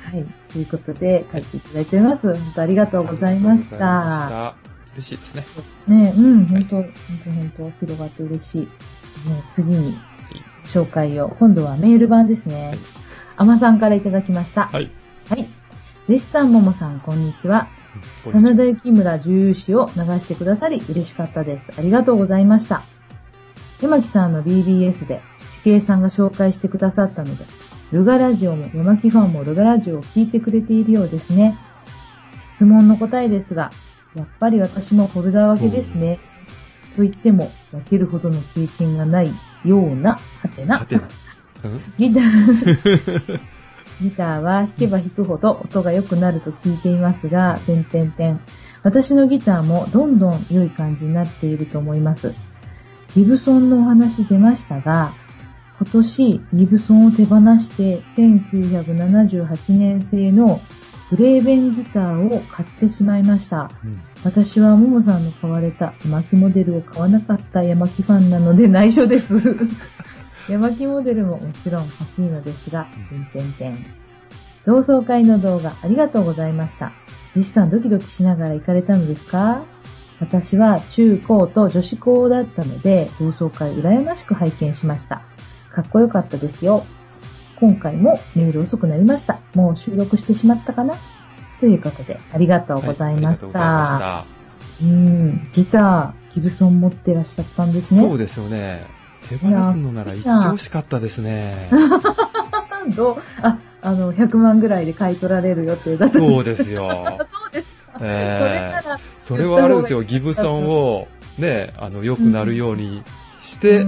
[0.04, 0.26] はい。
[0.52, 2.34] ということで、書いていただいております。
[2.34, 4.56] 本当ありがとうございました。
[4.94, 5.46] 嬉しいですね。
[5.88, 6.86] ねうん、本当、本
[7.24, 8.62] 当、本当、広がって嬉しい。
[8.62, 8.68] ね、
[9.54, 9.98] 次に、
[10.74, 12.78] 紹介を、今度はメール版ですね。
[13.38, 14.68] あまさんからいただきました。
[14.68, 14.90] はい。
[15.30, 15.48] はい。
[16.10, 17.68] 弟子さん、ももさん、こんにちは。
[18.26, 21.80] 真田幸村重油詩を流してくださり嬉しかったです。
[21.80, 22.82] ありがとうございました。
[23.80, 25.22] 山木さんの BBS で、
[25.62, 27.46] 地形さんが紹介してくださったので、
[27.92, 31.60] ルガラジオも山木ファンもルガラジオを聞いてくれているようですね。
[32.56, 33.70] 質問の答えですが、
[34.16, 36.18] やっぱり私もフォルダ分けですね。
[36.96, 39.32] と言っても、分けるほどの経験がない
[39.64, 40.84] ような、はてな。
[42.00, 43.40] ギター、
[44.02, 48.40] ギターは弾けば弾くほど音が良くなると聞いていますが、点々点。
[48.84, 52.34] 私のギターもどんどん良い感じになっていると思います。
[53.16, 55.14] ギブソンのお話出ましたが、
[55.80, 60.60] 今年ギブソンを手放して1978年製の
[61.10, 63.72] グレーベンギターを買ってしまいました。
[63.84, 69.34] うん、私はももさんの買われた山木モデルを買わなかった山木ファンなので内緒です。
[70.48, 72.88] 山木モデルももちろん欲しいのですが、
[73.34, 73.86] てんてん。
[74.66, 76.92] 同窓会の動画ありがとうございました。
[77.36, 79.64] 弟子さんドキドキしながら行かれたのですか？
[80.20, 85.24] 私は中高と女子高だったので、同窓会羨ましく拝見しました。
[85.72, 86.86] かっこよかったですよ。
[87.60, 89.40] 今回もメール遅くなりました。
[89.54, 90.96] もう収録してしまったかな？
[91.60, 93.60] ということで、ありがとうございました。
[93.60, 98.02] はい、したうん、ギター、ギブソン持ってらっしゃったんですね。
[98.02, 98.82] そうですよね。
[99.30, 101.70] 手放すのなら言ってほしかったですね。
[102.96, 107.20] どうあ、あの、100万ぐらいで買い取られる予定だそうですよ。
[107.30, 107.68] そうです
[108.02, 113.04] えー、それはあれですよ、ギブソンをね、あの、良くなるように
[113.42, 113.86] して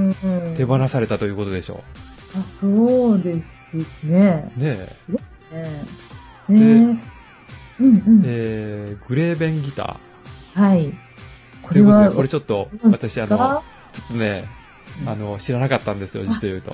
[0.57, 1.83] 手放されたということでしょ
[2.35, 2.39] う。
[2.39, 3.41] あ、そうで
[4.01, 4.47] すね。
[4.57, 5.11] ねえ。
[5.13, 5.85] ね
[6.49, 6.53] え。
[6.53, 6.99] で、うん
[7.79, 10.61] うん、えー、グレーベンギター。
[10.61, 10.93] はい。
[11.61, 14.45] これは、これちょっと、私あの、ちょっとね、
[15.05, 16.73] あの、知らなかったんですよ、実を言うと。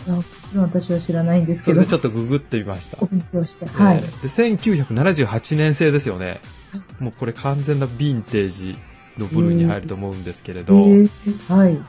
[0.55, 1.75] 私は知らないんですけど。
[1.75, 2.97] それでちょっとググってみました。
[3.01, 3.65] お勉強して。
[3.65, 4.01] はい。
[4.01, 6.41] で、1978年製ですよね。
[6.99, 8.77] もうこれ完全なヴィンテージ
[9.17, 10.75] の部類に入ると思うんですけれど。
[10.75, 11.81] えー、はい。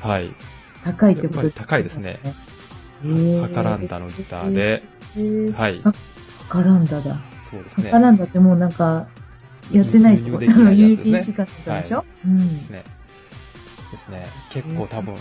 [0.00, 0.34] はい。
[0.84, 1.64] 高いってことですね。
[1.66, 2.20] 高いですね。
[3.40, 4.82] ハカランダのギターで、
[5.16, 5.80] えー、はい。
[5.80, 5.92] ハ
[6.48, 7.20] カランダだ。
[7.50, 7.90] そうですね。
[7.90, 9.06] ハカランダってもうなんか、
[9.72, 12.54] やってないってこと輸入禁止かってでしょ、はい、うん。
[12.54, 12.84] ですね。
[13.90, 14.26] ですね。
[14.50, 15.14] 結構多分、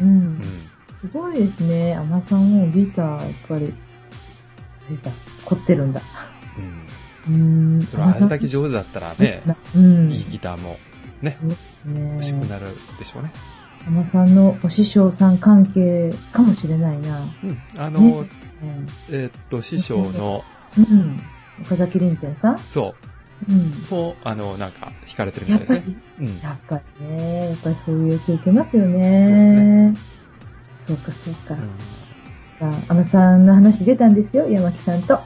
[0.00, 0.18] うん。
[0.18, 0.42] うん、
[1.10, 1.96] すごいですね。
[1.96, 3.74] アマさんもギター、やっぱり、
[4.90, 5.12] ギター、
[5.44, 6.00] 凝ってるんだ。
[7.28, 7.76] うん。
[7.76, 7.86] うん。
[7.86, 9.42] それあれだけ上手だったらね、
[9.74, 10.78] うん、いいギターも
[11.20, 11.38] ね、
[11.84, 12.66] ね欲しくなる
[12.98, 13.32] でしょうね。
[13.86, 17.28] アマさんのお師匠さん関係かもしれないな。
[17.42, 17.58] うん。
[17.78, 18.28] あの、ね、
[19.08, 20.44] えー、っと、師匠の、
[20.76, 21.20] うん。
[21.60, 22.58] 岡崎凛天さん？
[22.58, 23.11] そう。
[23.48, 23.70] うん。
[23.90, 25.94] も、あの、なんか、惹かれてるみたいですね。
[26.20, 26.38] うん。
[26.40, 29.94] やっぱりね、やっぱりそういう影響受けますよね。
[30.86, 31.56] そうか、そうか。
[31.56, 31.62] さ
[32.60, 35.20] あ、あのさんの話出たんですよ、山木さんと。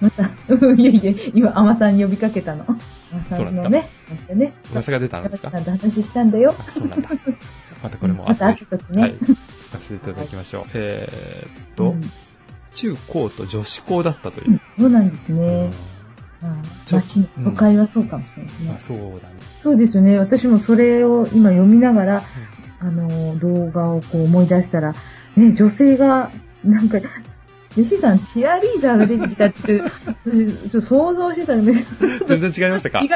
[0.00, 0.22] また、
[0.76, 2.64] いやいや、今、あまさんに呼びかけたの。
[2.68, 2.76] あ
[3.12, 4.52] まさんのね、またね。
[4.72, 5.50] 噂が出たんですか？
[5.52, 6.54] 山木さんと話したんだよ。
[6.70, 7.08] そうなんだ。
[7.82, 9.02] またこれも また会った時ね。
[9.02, 9.14] はい。
[9.14, 9.36] 聞か
[9.80, 10.64] せていただきましょう。
[10.74, 11.94] えーっと、
[12.74, 14.60] 中高と女子高だったという。
[14.78, 15.70] そうなんですね。
[16.86, 18.74] 街、都会はそうかもしれないですね。
[18.76, 19.34] あ、そうだね。
[19.62, 20.18] そうですよね。
[20.18, 22.24] 私もそれを今読みながら、
[22.80, 24.94] あの、動画をこう思い出したら、
[25.36, 26.30] ね、女性が、
[26.64, 26.98] なんか、
[27.76, 29.80] 西さん、チアリーダーが出てきたって、
[30.70, 31.72] ちょ想像してたんで、
[32.26, 33.00] 全然違いましたか？
[33.00, 33.08] 違う、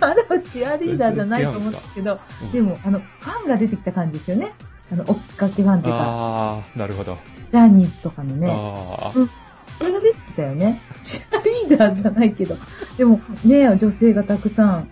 [0.00, 4.54] あれはチアリーダーじゃないと思うんですけど、うん、でも、あの、ファンが出てきた感じですよね。
[4.90, 5.98] あの、追っかけファンっていうか。
[6.00, 7.16] ああ、なるほど。
[7.52, 8.48] ジャニーズとかのね。
[8.50, 9.30] ああ、うん。
[9.78, 10.80] それが出てきたよね。
[11.02, 12.56] チアリーダーじゃないけど。
[12.96, 14.90] でも、ね、女性がたくさん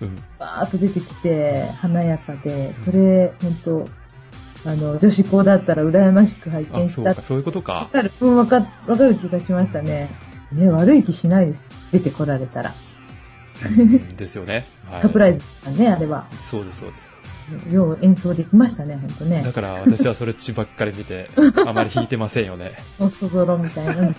[0.00, 0.16] うん。
[0.38, 3.84] バーっと出てきて、華やかで、それ、ほんと、
[4.64, 7.88] あの、女子校だったら羨ましく拝あ、見したそうか、そういうことわか。
[7.92, 8.56] かる、うん、わか、
[8.86, 10.10] わかる気がしましたね。
[10.52, 11.62] ね、悪い気しないです。
[11.92, 12.74] 出てこられたら。
[13.64, 14.66] うんですよね。
[14.90, 15.02] はい。
[15.02, 16.26] サプライズだね、あれは。
[16.50, 17.11] そうです、そうです。
[17.70, 19.52] よう演奏できましたね、ほんとねだ。
[19.52, 21.28] から私はそれっちばっかり見て、
[21.66, 22.72] あまり弾いてませんよね。
[22.98, 24.14] おそぞろみたいな。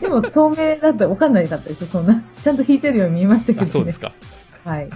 [0.00, 2.22] でも、透明だったらわかんないかったですよ、そんな。
[2.42, 3.70] ちゃんと弾いてるように見えましたけどあ、ね。
[3.70, 4.12] そうですか。
[4.64, 4.88] はい。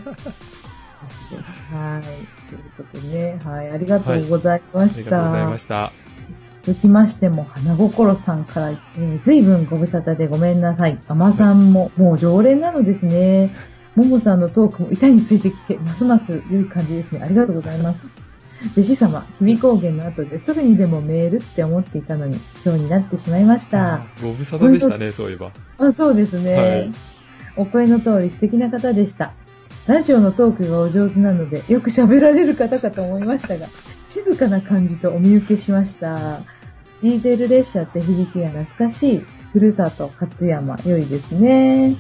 [1.73, 2.03] はい。
[2.49, 4.99] ということでね、はい、ありがとうございまあした。
[5.01, 5.93] りがとうございました。
[6.63, 10.99] 続きましても、花心さんから、えー、随分ご無沙汰でごめんなさい。
[11.09, 13.51] 甘さんも、もう常連なのですね。
[13.97, 17.21] ももさんのトークも板についてきて、ますます良い感じですね。
[17.23, 18.01] ありがとうございます。
[18.73, 24.05] 弟子様、日々高原の後ですぐにでもメールって思っていたのに、今日になってしまいました。
[24.23, 25.53] ご無沙汰でしたね、そういえば。
[25.79, 26.55] あ、そうですね。
[26.55, 26.93] はい
[27.57, 29.33] お声の通り素敵な方でした。
[29.87, 33.69] ラジオのトークがお上手なので、よく喋られる方かと思いましたが、
[34.09, 36.41] 静かな感じとお見受けしました。
[37.03, 39.19] ディーゼル列車って響きが懐かしい。
[39.53, 41.97] ふるさと勝山、良いですね。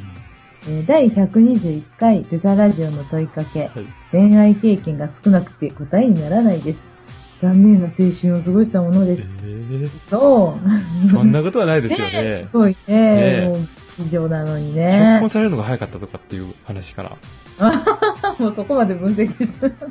[0.66, 3.70] えー第121回ルガラジオの問いかけ、はい。
[4.10, 6.94] 恋愛経験が少なくて答えにならないです。
[7.42, 9.22] 残念な青春を過ごしたものえです。
[9.22, 10.60] ー、そう。
[11.06, 12.56] そんなことはないですよね す。
[12.56, 12.94] ごいね。
[12.94, 13.68] ねえもう
[14.06, 15.30] 以上なのに結ね婚。
[15.30, 17.10] されるのが早かったとかっていう話から。
[18.38, 19.86] もうそこまで分析です。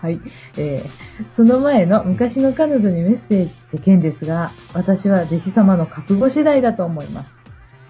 [0.00, 0.20] はい。
[0.58, 7.32] えー、その前の昔の彼女にメッセージって件ですが、私は弟子様の覚悟次第だと思います。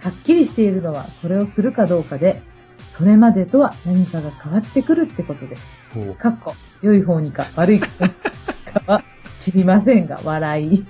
[0.06, 2.40] はっきりしているのはそれをするかどうかで、
[2.96, 6.14] それまでとは何かが変わってくるってことです。
[6.14, 8.10] かっこ、良い方にか悪い方に
[8.72, 9.02] かは
[9.40, 10.84] 知りませんが、笑い。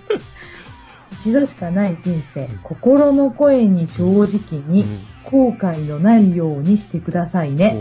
[1.22, 7.76] 一度しかない人生、心の声に正直に、うん後悔のないようにしてくださいね。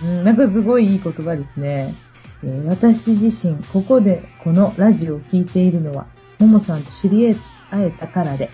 [0.00, 1.96] ほううん、なんかすごいいい言葉ですね。
[2.44, 6.06] えー私自身、ここでこのラジオを聞いているのは、
[6.38, 7.34] ももさんと知り
[7.72, 8.50] 合えたからで、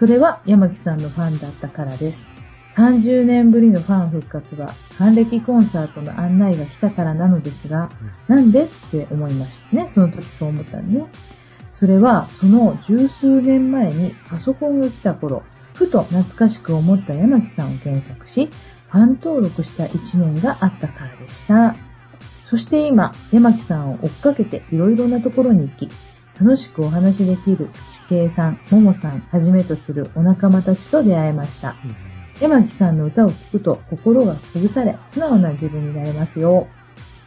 [0.00, 2.20] それは山木さんのファンだったからです。
[2.74, 7.90] 30年ぶりのファン復活は、還暦コンサートの案内が来たからなのですが、
[8.26, 9.90] なんでって思いましたね。
[9.92, 11.04] その時そう思ったんね。
[11.74, 15.42] それは、その十数年前にパソコンが来た頃、
[15.74, 18.48] ふと懐かしく思った山木さんを検索し、
[18.88, 21.74] ファン登録した1年があったからでした。
[22.44, 25.90] そして今、山木さんを追っかけていろいろなところに行き、
[26.40, 27.68] 楽しくお話しできる
[28.08, 31.76] 地形さん、ももさんはじめとするお仲間たちと出会えました。
[31.84, 31.96] うん
[32.40, 36.68] 山木さんの歌を聴くと心がほぐされ、素直な自分になれますよ。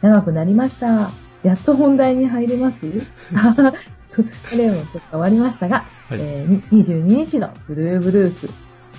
[0.00, 1.12] 長くなりました。
[1.44, 2.78] やっと本題に入れます？
[3.36, 4.24] あこ
[4.56, 8.48] れもちょっと終わりましたが、はいえーに22日のブルーブルース。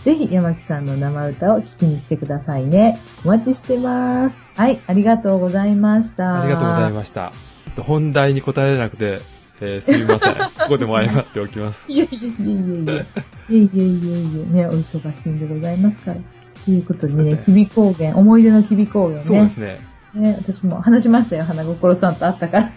[0.05, 2.97] ぜひ山木さんの生歌を聴きに来てくださいね。
[3.25, 4.39] お待ちしてます。
[4.55, 6.43] はい、ありがとうございました。
[6.43, 7.33] ありがとうございました。
[7.81, 9.19] 本題に答えれなくて、
[9.61, 10.35] えーすみません。
[10.35, 11.85] ここでも謝っておきます。
[11.91, 12.93] いやいやいやいやいや。
[12.93, 13.03] いや
[13.49, 16.17] いやいやいやね、お忙しいんでございますから。
[16.65, 19.21] ということでね日々高原、思い出の日々高原ね。
[19.21, 19.77] そうですね。
[20.13, 22.71] ね、私も話しましたよ、花心さんと会ったから。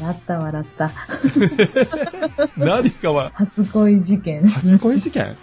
[0.00, 0.90] 笑った笑った。
[2.56, 4.46] 何かは、初恋事件。
[4.48, 5.36] 初恋事件？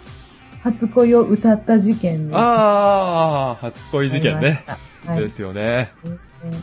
[0.62, 4.64] 初恋を歌った事件にああ、初恋事件ね。。
[5.06, 5.20] はい。
[5.20, 5.92] ですよね。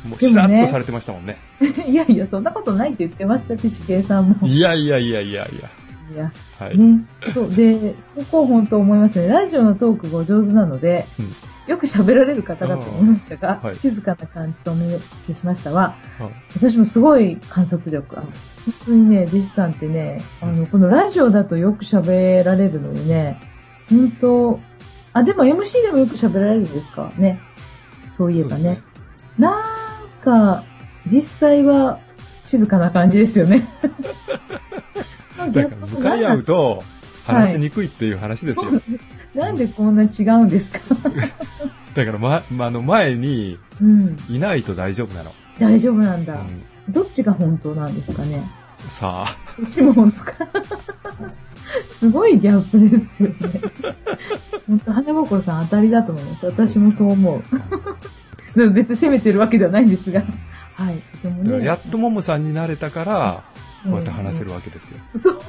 [0.06, 1.38] もう、でしらっとねされてましたもんね。
[1.88, 4.48] いやいや、そんなことないって言ってましたし、地形さんも。
[4.48, 5.70] いいやいやいやいやいや。
[6.18, 6.78] や、はい。
[6.78, 7.04] ね。
[7.34, 7.56] そう。
[7.56, 9.28] で、ここ本当思いますね。
[9.28, 11.34] ラジオのトークがお上手なので、うん
[11.68, 18.18] よく喋られる方だと思いましたが、はい静かな感じとお見受けしましたは、あ私もすごい観察力。
[18.18, 23.40] あの本当にね、弟子さんってね、あの、このラジオだとよく喋られるのにね、
[23.90, 24.60] 本当
[25.14, 27.12] あ、でも MC でもよく喋られるんですか？
[27.18, 27.40] ね。
[28.22, 28.64] そういえばね。
[28.64, 28.82] そうです
[29.42, 29.54] なん
[30.24, 30.64] か、
[31.12, 32.00] 実際は
[32.48, 33.68] 静かな感じですよね。
[35.52, 36.84] だから、向かい合うと、
[37.26, 38.82] 話しにくいっていう話ですよ。
[39.36, 40.80] なんでこんな違うんですか？
[41.96, 44.18] だから、ま、ま、あの、前にうん。
[44.30, 45.32] いないと大丈夫なの。
[45.60, 46.34] 大丈夫なんだ。
[46.34, 48.44] うんどっちが本当なんですかね？
[48.90, 50.34] さあ、どっちも本当か。
[52.00, 53.62] すごいギャップですよね。
[54.68, 56.46] 本当、花心さん当たりだと思います。
[56.46, 57.44] 私もそう思う。
[58.56, 60.24] でも別に責めてるわけではないんですが。
[60.76, 61.02] はい。
[61.24, 61.66] でもね。
[61.66, 65.00] やっとももさんになれたから、うんこうやって話せるわけですよ。
[65.16, 65.40] そう、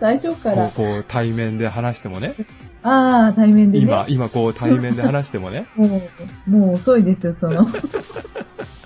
[0.00, 0.86] 最初からこう、。
[0.86, 2.34] こう、対面で話してもね。
[2.82, 3.84] ああ、対面でね。
[3.84, 5.68] 今、今こう、対面で話してもね。
[5.76, 5.86] も
[6.48, 7.68] う、もう遅いですよ、その。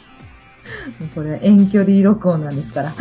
[1.14, 2.90] これは遠距離録音なんですから。
[2.90, 2.94] は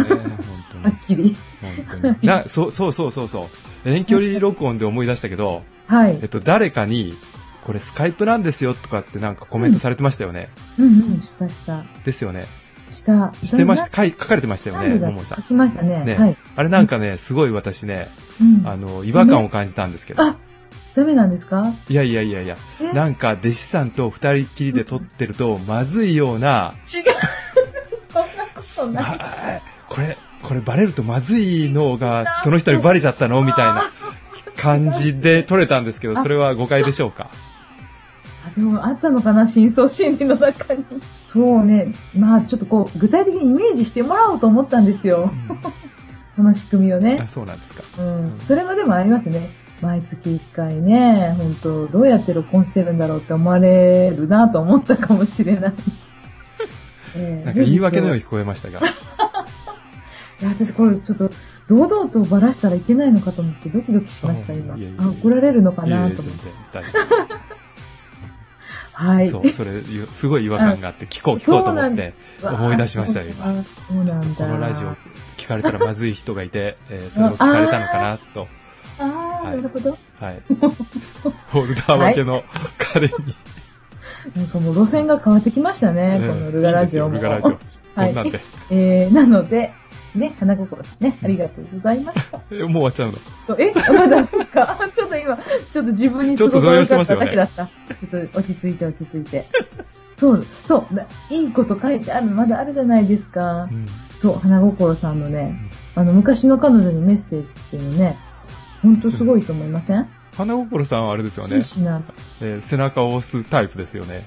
[0.89, 1.05] っ。
[1.05, 1.35] きり。
[1.61, 2.17] 本当に。
[2.21, 3.49] な、そう、そうそうそうそ
[3.85, 3.89] う。
[3.89, 6.27] 遠距離録音で思い出したけど、はいえっ。
[6.27, 7.15] と、誰かに、
[7.63, 10.49] これスカイプなんですよとかってなんかコメントされてましたよね。
[10.79, 11.85] うんうん、したした。
[12.03, 12.47] ですよね。
[12.91, 13.31] した。
[13.43, 16.03] してました、だ書かれてましたよね、ももさ書きましたね。
[16.03, 16.05] ん。
[16.05, 16.37] ね、はい。
[16.55, 20.23] あれなんかね、すごい私ね、うんあの、違和感を感じたんですけど。
[20.23, 20.37] あ、
[20.95, 21.73] ダメなんですか？
[21.87, 22.93] いやいやいやいや、え？
[22.93, 27.03] なんか弟子さんと二人っきりで撮ってると、まずいような、違う。
[28.61, 33.43] そんなこれ、これバレるとまずいのが、その人にバレちゃったの？
[33.43, 33.91] みたいな
[34.55, 37.29] 感じで撮れたんですけど、それは誤解でしょうか？
[38.45, 40.85] あでも、あったのかな、深層心理の中に。
[41.25, 41.93] そうね。
[42.17, 45.31] まあ、ちょっとこう、具体的にイメージしてもらおうと思ったんですよ。
[46.31, 47.25] その仕組みをねあ。
[47.25, 47.83] そうなんですか。
[48.01, 48.39] うん。
[48.47, 49.49] それはでもありますね。
[49.81, 55.73] 毎月1回ね、本当どうやって録音してるんだろうって思われるなと思ったかもしれない。
[57.15, 58.79] ええなんか言い訳のように聞こえましたが。
[60.41, 61.29] いや、私これちょっと、
[61.67, 64.73] 堂々とバラしたらいけないのかと思ってドキドキしました、今。
[64.73, 66.43] あいやいやいやあ、怒られるのかいやいやなと思って。
[66.43, 66.99] 全然大丈
[68.93, 69.29] はい。
[69.29, 69.39] 夫。
[69.41, 73.49] そう、それ、すごい違和感があって、聞こう聞こうと思って、 思い出しましたよ、今。
[73.49, 73.61] あそ
[73.93, 74.35] うなんだ。
[74.35, 74.95] このラジオ
[75.37, 78.47] 聞かれたらまずい人がいて、えーそれを聞かれたのかなと。
[78.99, 79.97] ああ、はいなるほど。
[80.19, 80.41] はい。
[81.47, 82.43] ホルダー分けの
[82.77, 83.13] 彼に。
[84.35, 87.15] なんかもう路線が変わってきましたね、うんこのルガラジオも。
[87.15, 87.57] いいルガラジオ。
[87.99, 88.15] はい。
[88.69, 89.71] えー、なので、
[90.15, 92.39] ね、花心さんね、ありがとうございました。
[92.51, 93.57] えもう終わっちゃうの？
[93.59, 94.79] えまだですか？
[94.95, 97.65] ちょっと今、ちょっと自分にちょっと動揺してますよねだけだった。
[97.65, 99.45] ちょっと落ち着いて落ち着いて。
[100.19, 103.73] そう、そう、ないいこと書いてあるのまだあるじゃないですかう。
[103.73, 103.85] ん。
[104.21, 105.57] そう、花心さんのね、
[105.95, 108.17] あの、昔の彼女にメッセージっていうのね、
[108.81, 110.07] ほんとすごいと思いません？
[110.35, 111.57] 花心さんはあれですよね。
[111.57, 114.25] えー背中を押すタイプですよね。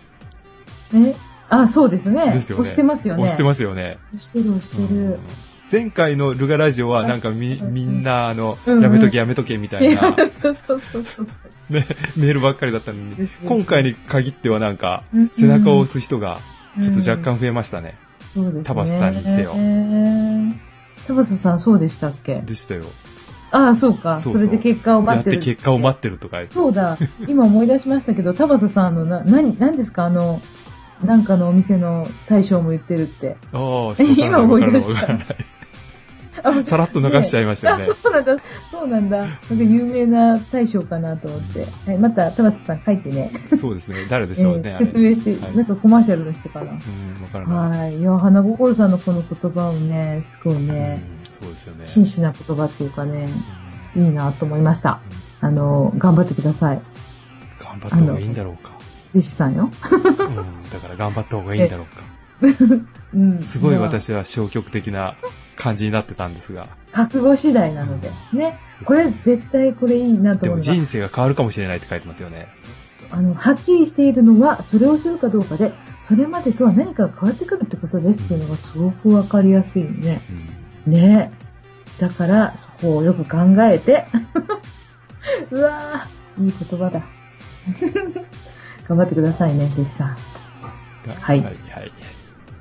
[0.94, 1.14] え？
[1.48, 2.32] あ、そうですね。
[2.32, 2.62] ですよね。
[2.62, 3.22] 押してますよね。
[3.22, 3.98] 押してますよね。
[4.12, 5.18] 押してる押してうんる。
[5.70, 11.26] 前回のルガラジオはなんかみ、うんみんなあの、うんうんやめとけやめとけみたいな、そうそうそうそう。
[11.70, 11.86] ね、
[12.16, 16.38] メールばっかりだったのに今回に限ってはなんかうん、背中を押す人が
[16.82, 17.94] ちょっと若干増えましたね。
[18.34, 18.62] そうですね。
[18.64, 20.54] 田畑さんにせよえー
[21.06, 22.42] 田畑さんそうでしたっけ？
[22.42, 22.84] でしたよ。
[23.56, 24.16] ああ、そうか。
[24.20, 25.40] それで結果をやって待ってる。
[25.42, 26.38] 結果を待ってるとか。
[26.50, 26.98] そうだ。
[27.28, 30.06] 今思い出しましたけど、田畑さんのな、 何、何ですか？
[30.06, 30.40] あの、
[31.04, 33.36] なんかのお店の大将も言ってるって。
[33.52, 35.06] ああ、 そうか今思い出した
[36.64, 37.86] さらっと流しちゃいましたよね。
[37.90, 38.36] あそうなんだ。
[38.70, 39.18] そうなんだ。
[39.18, 41.66] なんか有名な大将かなと思って。
[41.86, 43.32] はい、また田畑さん書いてね。
[43.56, 44.04] そうですね。
[44.08, 44.76] 誰でしょうね。
[44.78, 46.72] 説明して、はいなんかコマーシャルの人かな。
[46.72, 47.80] うん、わからない。
[47.80, 47.96] はい。
[47.98, 51.86] いや、花心さんのこの言葉をね、すごいね、うんそうですよね。
[51.86, 53.28] 真摯な言葉っていうかね、
[53.96, 55.00] いいなと思いました。
[55.10, 56.80] うんあの、頑張ってください。
[57.58, 58.72] 頑張った方がいいんだろうか。
[59.14, 59.70] 弟子さんよ。
[59.92, 62.02] うん、だから頑張った方がいいんだろうか。
[63.12, 63.42] うん。
[63.42, 65.16] すごいまあ私は消極的な
[65.56, 66.68] 感じになってたんですが。
[66.92, 68.10] 覚悟次第なので。
[68.32, 68.58] ね。
[68.84, 70.74] これ絶対これいいなとでも思います。
[70.74, 72.48] 人生が変わるかもしれないって書いてますよね。
[73.10, 75.72] あの、はっきりしているのは、それをするかどうかで、
[76.08, 80.20] それまでとは何かが変わってくるってことですっていうのがすごくわかりやすいね。
[80.86, 81.32] うんね。
[81.98, 83.38] だから、そこをよく考
[83.70, 84.06] えて。
[85.50, 87.02] うわぁ、いい言葉だ。
[88.88, 90.08] 頑張ってくださいね、弟子さん。
[91.20, 91.92] はいはい、はい。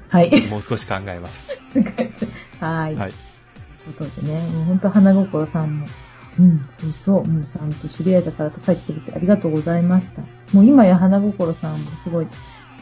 [0.10, 0.48] はい。
[0.48, 1.50] もう少し考えます。
[2.64, 2.96] はい。
[2.96, 3.14] はい。
[3.84, 5.88] ということでね、もう本当花心さんも、
[6.40, 10.22] うん、そうそう、もうさんと知り合いだからと書いてくれてありがとうございました。
[10.54, 12.28] もう今や花心さんもすごい、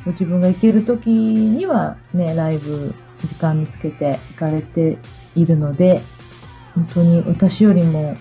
[0.05, 2.93] ご自分が行ける時にはね、ライブ、
[3.27, 4.97] 時間見つけて行かれて
[5.35, 6.01] いるので、
[6.75, 8.15] 本当に私よりも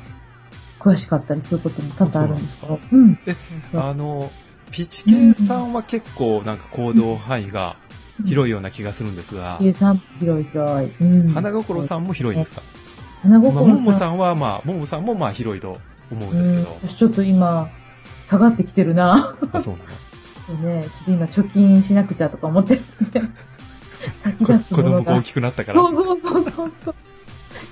[0.78, 3.18] 詳しかったりすることも多々あるんですけど、うん。
[3.26, 3.36] え、
[3.74, 4.30] あの、
[4.70, 7.76] ピチケイさんは結構なんか行動範囲が
[8.26, 10.90] 広いような気がするんですが、ゆうさん、広い広い。
[11.00, 11.28] うん。
[11.32, 12.62] 花心さんも広いんですか？
[13.22, 13.74] 花まあ、心さん。
[13.76, 15.78] ももさんはまあ、ももさんもまあ広いと
[16.10, 17.70] 思うんですけどう、ん私ちょっと今、
[18.26, 19.36] 下がってきてるな。
[19.52, 19.76] あ、そう
[20.48, 20.64] なの？
[20.64, 23.20] ね、ちょっと今貯金しなくちゃとか思ってるんで。
[24.22, 24.82] 先こ出す子。
[24.82, 25.80] 供が大きくなったから。
[25.80, 26.94] そうそうそうそうそう。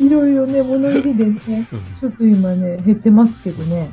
[0.00, 1.66] いろいろね、物入りでね、うん
[2.00, 3.90] ちょっと今ね、減ってますけどね。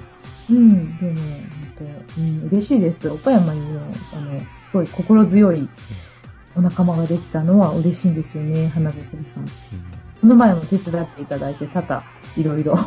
[0.49, 3.09] うん、でも、本当うん、嬉しいです。
[3.09, 3.81] 岡山にね、
[4.13, 5.67] あの、すごい心強い
[6.55, 9.43] お仲間ができたのは嬉しいんですよね、花心さん。
[9.43, 9.49] うん
[10.21, 12.01] この前も手伝っていただいて、多々、
[12.37, 12.79] いろいろ、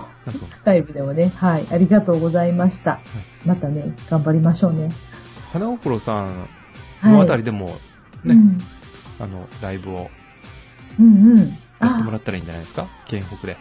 [0.64, 3.00] ライブでもね、はい、ありがとうございました。
[3.44, 4.88] またね、頑張りましょうね。
[5.52, 6.48] 花心さん
[7.00, 7.12] はい。
[7.12, 7.66] のあたりでも、
[8.24, 8.58] ね、うん。
[9.20, 10.10] あの、ライブを
[10.98, 11.38] うんうん。
[11.38, 12.88] やってあもらったらいいんじゃないですか？
[13.06, 13.56] 県北で。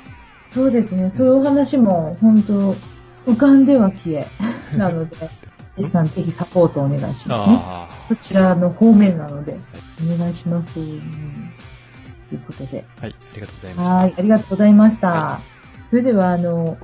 [0.53, 1.11] そうですね。
[1.11, 2.73] そういうお話も、本当
[3.27, 4.27] 浮かんでは消え。
[4.77, 5.29] なので、
[5.77, 7.27] 実さんぜひサポートお願いしますね。
[7.29, 9.59] あそちらの方面なので、
[10.13, 10.79] お願いします。
[10.79, 11.51] うん
[12.27, 12.85] ということで。
[12.97, 13.95] あ、はい、ありがとうございました。
[13.95, 15.07] はい、ありがとうございました。
[15.11, 15.41] は
[15.89, 16.77] それでは、あの、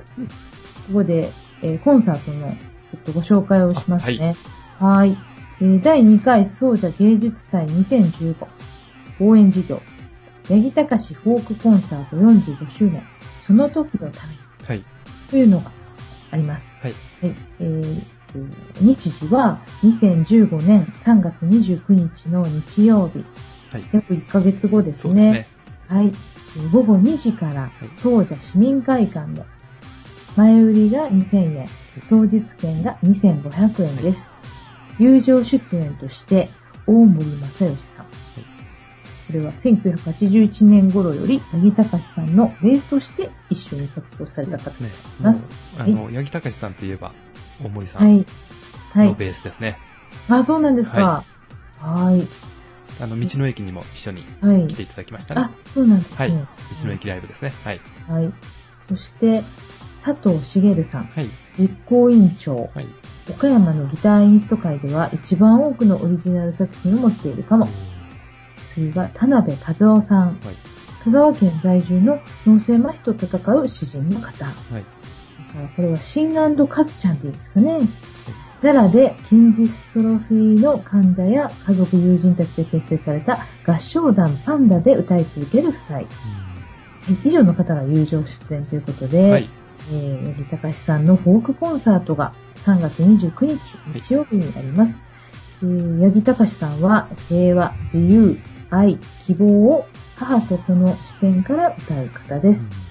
[0.86, 1.30] ここで、
[1.62, 4.34] えーコンサートの、ちょっとご紹介をしますね。
[4.78, 5.16] はい。
[5.60, 8.46] えー、第2回総社芸術祭2015
[9.20, 9.80] 応援事業、
[10.48, 13.02] 八木隆フォークコンサート45周年、
[13.42, 14.40] その時のために。
[14.66, 14.80] はい。
[15.30, 15.70] というのが
[16.30, 16.76] あります。
[16.80, 16.92] はい。
[17.22, 17.34] はい。
[17.60, 18.02] えー、
[18.80, 23.24] 日時は2015年3月29日の日曜日。
[23.70, 23.84] はい。
[23.92, 25.46] 約1ヶ月後ですね。
[25.88, 25.96] すね。
[25.96, 26.12] はい。
[26.72, 29.44] 午後2時から、総社市民会館で、
[30.36, 31.68] 前売りが2000円、
[32.08, 34.28] 当日券が2500円です。
[34.98, 36.48] 友情出演として、
[36.86, 38.06] 大森正義さん。
[38.06, 44.90] これは1981年頃より、八木隆さんのベースとして一緒に活動された方ですね。
[45.78, 47.12] あの、八木隆さんといえば、
[47.62, 49.78] 大森さんのベースですね。
[50.28, 51.24] はい、あ、そうなんですか。
[51.80, 52.26] はい。
[53.00, 54.22] あの、道の駅にも一緒に
[54.68, 55.42] 来ていただきましたね。
[55.42, 56.16] あ、そうなんですね。
[56.16, 56.32] はい。
[56.32, 56.38] 道
[56.86, 57.52] の駅ライブですね。
[57.64, 57.80] はい。
[58.08, 58.32] はい。
[58.88, 59.42] そして、
[60.04, 61.04] 佐藤茂さん。
[61.06, 61.30] はい。
[61.58, 62.70] 実行委員長。
[62.74, 62.86] はい。
[63.30, 67.68] 岡山のギターインスト界では一番多くのオリジナル作品を持っているかも。
[68.74, 70.18] 次が田辺和夫さん。
[70.18, 70.38] はい。
[71.04, 74.44] 香川県在住の脳性麻痺と戦う詩人の方。
[74.44, 74.84] はい。
[75.76, 77.80] これはシンカズちゃんっていうんですかね。
[78.60, 86.00] 奈良で筋ジストロフィーの患者や家族友人たちで結成された合唱団パンダで歌い続ける夫妻。
[87.24, 89.50] 以上の方が友情出演ということで、はい、
[89.90, 92.32] えー、八木隆さんのフォークコンサートが
[92.64, 93.60] 3月29日、
[93.92, 94.94] 日曜日にあります。
[95.62, 98.38] えー、八木隆さんは平和、自由、
[98.70, 98.96] 愛、
[99.26, 99.86] 希望を
[100.16, 102.83] 母と子の視点から歌う方です。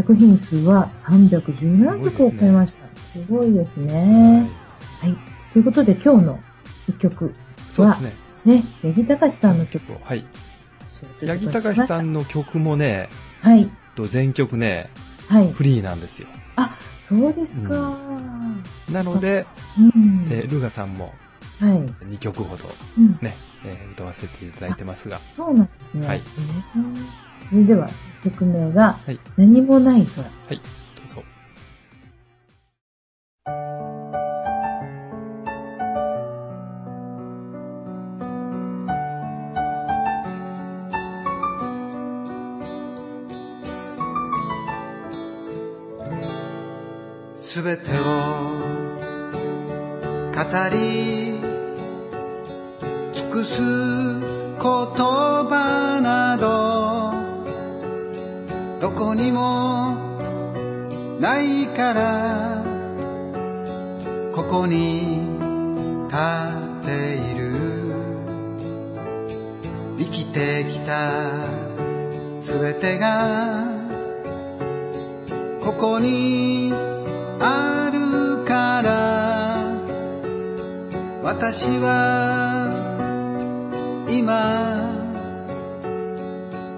[0.00, 2.86] 作品数は317曲を超えました。
[3.20, 4.50] すごいですね。
[4.98, 5.16] はい。
[5.52, 6.40] ということで今日の
[6.88, 7.30] 一曲は、
[7.68, 8.14] そうですね。
[8.46, 10.00] ね、八木隆さんの曲を。
[10.02, 10.24] はい。
[11.20, 13.10] 八木隆さんの曲もね、
[13.42, 13.70] はい。
[13.94, 14.88] と全曲ね、
[15.28, 15.52] はい。
[15.52, 16.28] フリーなんですよ。
[16.56, 17.90] あ、そうですか。
[17.90, 19.44] うん、なので、
[19.78, 21.12] うん、えー、ルガさんも、
[21.58, 21.72] はい。
[22.06, 23.18] 2曲ほどね、うん、
[23.70, 25.20] えー、歌わせていただいてますが。
[25.34, 26.08] そうなんですね。
[26.08, 26.22] はい。
[27.50, 27.88] それでは、
[28.22, 30.22] 曲名が、はい、何もない空。
[30.22, 30.56] はい。
[30.56, 30.62] ど
[31.04, 31.24] うぞ。
[47.36, 48.04] すべてを
[50.32, 50.40] 語
[50.70, 51.40] り
[53.12, 56.59] 尽くす言葉など
[58.90, 59.94] どこにも
[61.20, 62.64] ないから
[64.32, 65.20] ここに
[66.08, 67.50] 立っている。
[69.96, 71.12] 生きてきた
[72.36, 73.64] すべてが
[75.62, 76.72] ここに
[77.38, 79.70] あるから。
[81.22, 82.66] 私は
[84.10, 84.90] 今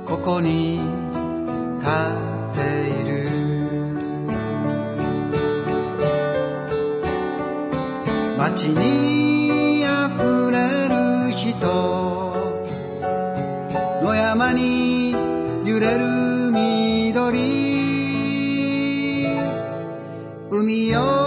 [0.05, 1.02] ここに
[1.83, 3.13] っている。
[8.39, 12.23] 街にあふれる人。
[14.03, 15.13] 野山に
[15.65, 17.73] 揺れる緑。
[20.51, 21.22] 海よ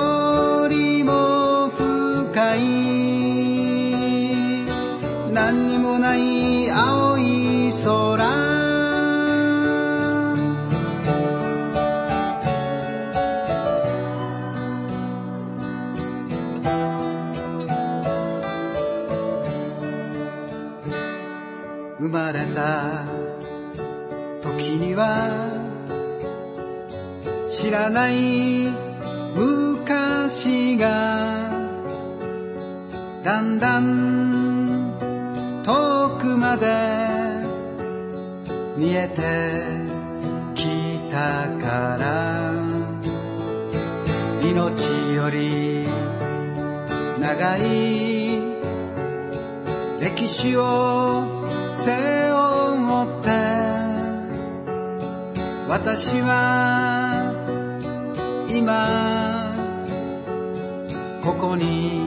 [22.32, 23.06] れた
[24.42, 25.56] 時には
[27.48, 28.70] 知らない
[29.36, 31.52] 昔が
[33.24, 34.98] だんだん
[35.64, 36.66] 遠くまで
[38.78, 39.64] 見えて
[40.54, 42.54] きたから
[44.44, 45.88] 命より
[47.20, 48.42] 長い
[50.00, 51.35] 歴史を
[51.86, 53.30] 背負って
[55.70, 57.32] 私は
[58.50, 59.54] 今
[61.22, 62.02] ここに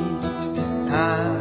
[0.86, 1.37] 立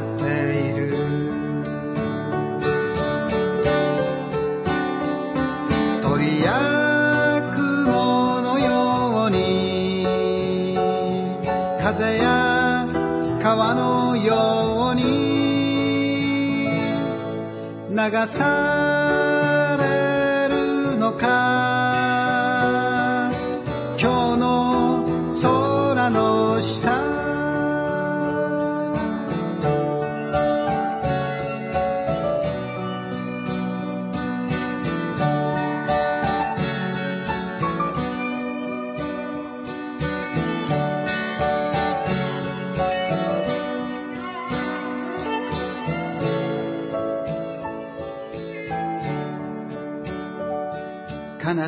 [18.10, 19.17] 流さ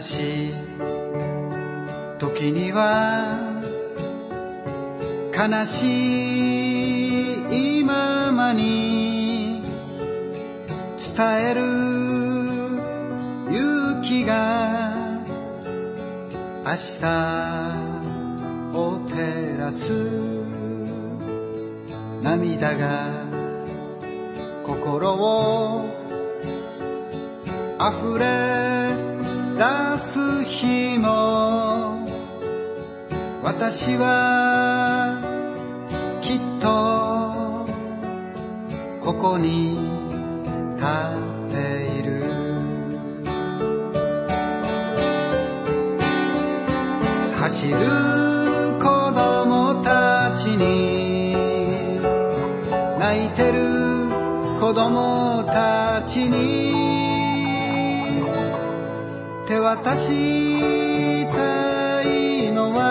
[0.02, 0.54] し
[2.20, 3.52] 時には
[5.36, 5.80] 悲し
[7.80, 9.64] いままに
[10.98, 11.62] 伝える
[13.52, 14.88] 勇気が
[16.66, 16.72] 明
[17.02, 17.06] 日
[18.76, 19.94] を照らす
[22.22, 23.08] 涙が
[24.64, 25.86] 心を
[27.80, 29.19] 溢れ
[29.60, 32.08] 出す日も
[33.44, 35.20] 私は
[36.22, 37.68] きっと
[39.06, 39.78] ここに
[40.78, 42.24] 立っている。
[47.36, 47.78] 走る
[48.80, 51.36] 子供たちに
[52.98, 53.60] 泣いてる
[54.58, 56.99] 子供たちに
[59.50, 62.86] 手渡したいのは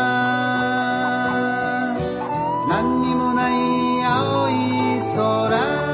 [2.68, 5.88] 何にもない青い空。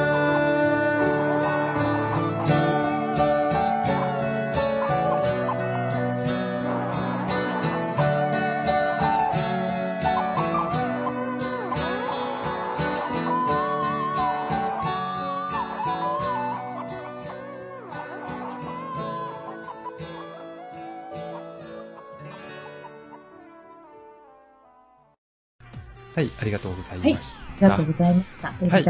[26.38, 27.44] ありがとうございました。
[27.48, 28.54] ありがとうございました。
[28.62, 28.84] エはい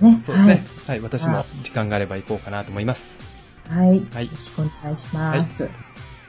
[0.00, 0.20] ね。
[0.20, 0.64] そうですね。
[0.86, 3.20] はい、私も時間があれば行こうかなと思います。
[3.68, 3.88] はい。
[3.88, 3.96] はい。
[3.96, 4.36] よはいろ。
[4.36, 5.62] しくお願いします。
[5.62, 5.72] はい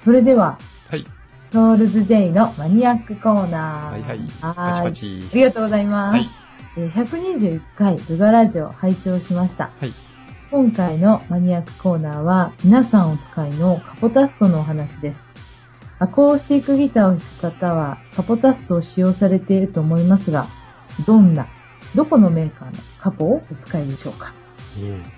[0.03, 0.57] それでは、
[0.89, 1.05] はい。
[1.51, 3.91] ソウルズ J のマニアックコーナー。
[3.91, 4.19] はいはい。
[4.41, 4.91] はパチパ。
[4.91, 5.35] チあ。
[5.35, 6.13] りがとうございます。
[6.13, 6.29] はい。
[6.77, 9.71] えー121回ルガラジオ拝聴しました。
[9.79, 9.93] はい。
[10.51, 15.28] 今回のマニアックコーナーは、皆さんお使いのカポタストのお話です。
[15.99, 20.47] アコースティックギターを弾く方は、カポタストを使用されていると思いますが、
[21.05, 21.47] どんな、
[21.93, 24.33] どこのメーカーのカポをお使いでしょうか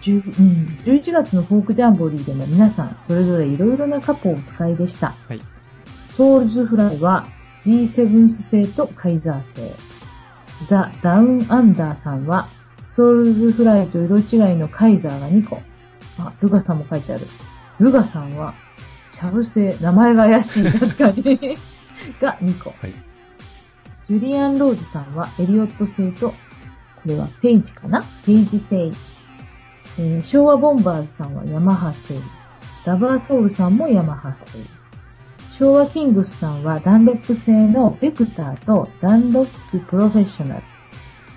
[0.01, 5.13] ？10うん、11月のフォークジャンボリーでも皆さんそれぞれいろいろなカポをお使いでした。
[5.27, 5.41] はい。
[6.17, 7.27] ソウルズフライは
[7.65, 9.75] G7 ス製とカイザー製。
[10.69, 12.47] ザ・ダウン・アンダーさんは
[12.95, 15.61] ソウルズフライと色違いのカイザーが2個。
[16.17, 17.27] あ、ルガさんも書いてある。
[17.79, 18.53] ルガさんは
[19.21, 21.57] シャブ製、名前が怪しい、 確かに。
[22.19, 22.71] が2個。
[22.71, 22.93] はい。
[24.07, 26.35] ジュリアン・ローズさんはエリオット製と、こ
[27.05, 28.03] れはペイジかな？
[28.25, 28.91] ペイジ製。
[29.99, 32.15] えー昭和ボンバーズさんはヤマハ製。
[32.83, 34.59] ラバーソウルさんもヤマハ製。
[35.59, 40.63] 昭和キングスさんはダンロップ製のベクターとダンロッププロフェッショナル。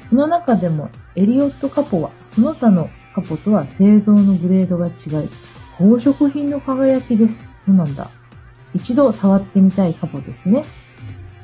[0.09, 5.29] この中でもエリオットカポはその他のカポとは製造のグレードが違い、
[5.77, 7.54] 宝飾品の輝きです。
[7.65, 8.11] そうなんだ。
[8.75, 10.65] 一度触ってみたいカポですね。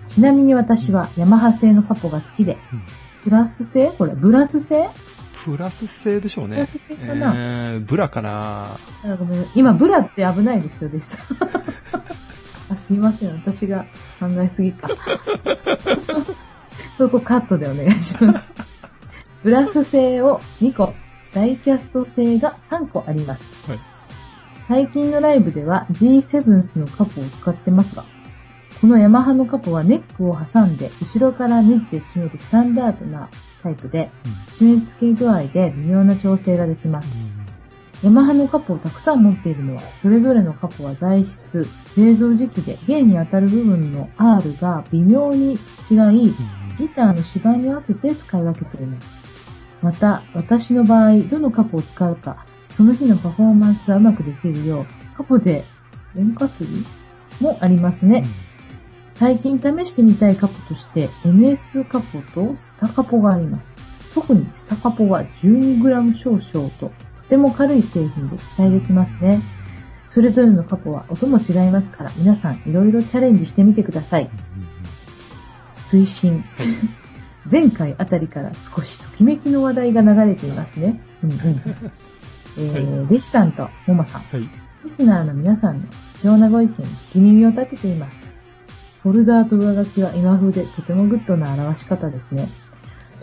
[0.09, 2.83] ちなみに私はヤマハ製のカポが好きで、うん
[3.23, 3.93] プラス製？
[3.99, 4.89] これ、ブラス製？
[5.45, 6.67] プラス製でしょうね。
[6.73, 7.35] プラス製かな？
[7.37, 8.79] えー、ブラかな？
[9.05, 11.19] あごめん今、ブラって危ないですよ、でした。
[12.75, 13.35] あ、すいません。
[13.35, 13.85] 私が
[14.19, 14.89] 考えすぎか。
[16.97, 18.53] そこカットでお願いします。
[19.45, 20.95] ブラス製を2個、
[21.35, 23.47] ダイキャスト製が3個あります。
[23.69, 23.81] はい。
[24.71, 28.05] 最近のライブでは G7 スのカポを使ってますが、
[28.81, 33.29] このヤマハのカポはネックを挟んで後ろからネジで締めるスタンダードな
[33.65, 34.13] タイプで、
[34.61, 37.09] 締め付け具合で微妙な調整ができます。
[38.05, 41.67] ヤマハのカポをたくさん持っているのは、それぞれのカポは材質、
[41.97, 45.55] 製造時期で弦に当たる部分の R が微妙に
[45.91, 46.33] 違い、
[46.79, 49.09] ギターの指板に合わせて使い分けています。
[49.83, 52.45] また、私の場合、どのカポを使うか、
[52.81, 55.67] その日のパフォーマンスがうまくできるよう、カポで
[56.17, 56.87] 円滑ぎ
[57.39, 58.25] もありますね。
[59.17, 63.63] 最近試してみたいカポとして MS カポとスタカポがあります。
[64.15, 66.91] 特にスタカポは 12g 少々と
[67.23, 69.43] とても軽い製品で期待できますね。
[70.07, 74.31] それぞれのカポは音も違いますから皆さんいろいろチャレンジしてみてください。
[75.93, 76.41] 推進。
[76.57, 76.75] はい。
[77.51, 80.99] 前回あたりから少しときめきの話題が流れていますね。
[81.23, 81.93] うんうん。
[82.59, 84.23] えー、デシさんとモマさん。
[84.23, 84.41] はい。
[84.41, 84.49] リ
[84.97, 85.87] スナーの皆さんの
[86.21, 88.17] 貴重なご意見に聞き耳を立てています。
[89.03, 92.51] フォルダーと上書きは今風でとてもグッドな表し方ですね。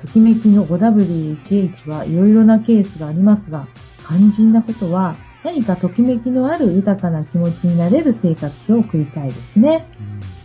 [0.02, 3.68] ときめきの 5W1H はいろいろなケースがありますが、
[4.08, 9.88] 肝心なことは何かときめきのある豊かな気持ちになれる生活を送りたいですね。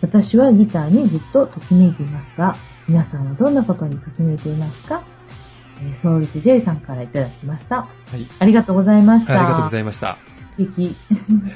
[0.01, 2.57] 私はギターにずっとときめいていますが、
[2.89, 5.03] 皆さんはどんなことにときめいていますか？
[5.85, 7.77] えーソウルジ J さんからいただきました。
[7.77, 8.27] はい。
[8.39, 9.41] ありがとうございました。
[9.41, 10.17] ありがとうございました。
[10.57, 10.97] 素敵。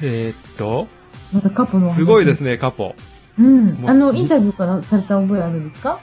[0.01, 0.87] えーっと、
[1.31, 2.95] またカポのすごいですね、カポ。
[3.39, 3.89] うん。
[3.89, 5.99] あの、インタビューからされた覚えあるんですか？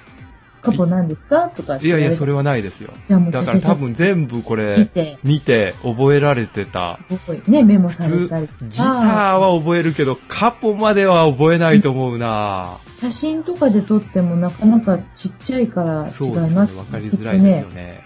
[0.62, 1.50] カポ何ですか？
[1.50, 2.28] とかいやいや、それ。
[2.28, 2.90] れはないですよ。
[3.30, 6.98] だから多分全部こ見れ、て、見て覚えられてた。
[7.46, 9.38] ね、メモされたりギとターか。
[9.40, 16.60] は覚えるけど、カポまでは覚えないと思うな写真とかで撮ってもなかなかちっちゃいから違いそうですね。
[16.78, 18.03] わかりづらいですよね。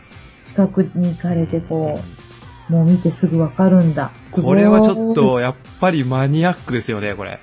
[0.62, 0.66] ね。
[0.66, 2.00] 近くに行かれてこ
[2.68, 4.12] うもう見てすぐわかるんだ。
[4.30, 7.40] これはちょっ、と、やっぱりマニアックですよね、これ。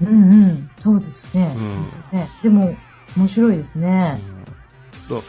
[0.00, 1.54] うんうん、そうですね。
[1.56, 2.76] うんねでも、
[3.16, 4.20] 面白いですね。
[4.22, 4.38] うん
[5.08, 5.24] ちょっと、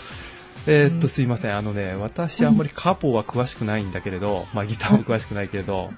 [0.68, 1.56] えーっと、うんすいません。
[1.56, 5.90] あのね、私あんまりカポは詳しくないんだけれど、まあギターも詳しくないけれど、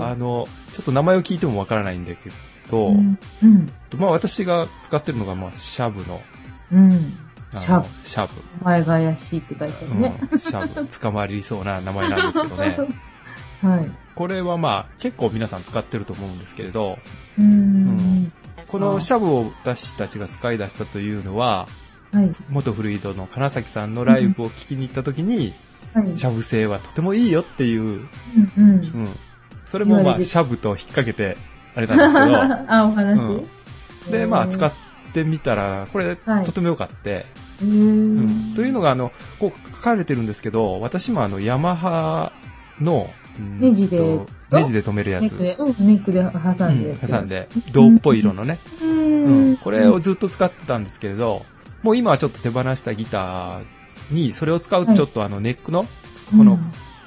[0.00, 2.30] あの、ちょっと名前を聞いてもわからないんだけ
[2.70, 6.20] ど、うん、うん、まあ私が使ってるのが、まあシャブの、
[6.72, 7.12] うん。
[7.60, 8.34] シャブシャブ。
[8.60, 10.14] お前が怪しいって書いてあるね。
[10.30, 10.86] うん、シャブ。
[10.86, 12.78] 捕まりそうな名前なんですけどね。
[13.62, 13.90] はい。
[14.14, 16.98] これはまあ結構皆さん使ってると思うんですけれど、
[17.38, 18.32] うーん。
[18.66, 21.68] このシャブを私たちが使い出したというのは、
[22.12, 22.32] はい。
[22.48, 25.54] 元フルイドの金崎さんのライブを聞きに行った時に、
[25.94, 26.16] はい。
[26.16, 28.08] シャブ製はとてもいいよっていう、うん、
[28.56, 28.64] うん。
[28.64, 29.18] うん。
[29.64, 31.36] それもまあシャブと引っ掛けて
[31.74, 32.36] あれなんですけど、
[32.72, 33.62] あ、お話、うん
[34.10, 34.72] で、まあ使っ
[35.12, 36.44] てみたら、これはい。
[36.44, 37.26] とても良かって、
[37.62, 38.50] ううん。
[38.52, 38.54] ん。
[38.54, 42.32] というのが、あの、こう書かれてるんですけど、私もあの、ヤマハ
[42.80, 47.26] の、うんネジでとネジで止めるやつ、ネックで、うん、ネックで挟んで、うん挟ん。
[47.26, 49.52] で、銅っぽい色のね、ううん。
[49.52, 49.56] ん。
[49.56, 51.42] これをずっと使ってたんですけれど、
[51.82, 53.64] もう今はちょっと手放したギター
[54.10, 55.86] に、それを使うとちょっとあの、ネックの
[56.30, 56.58] この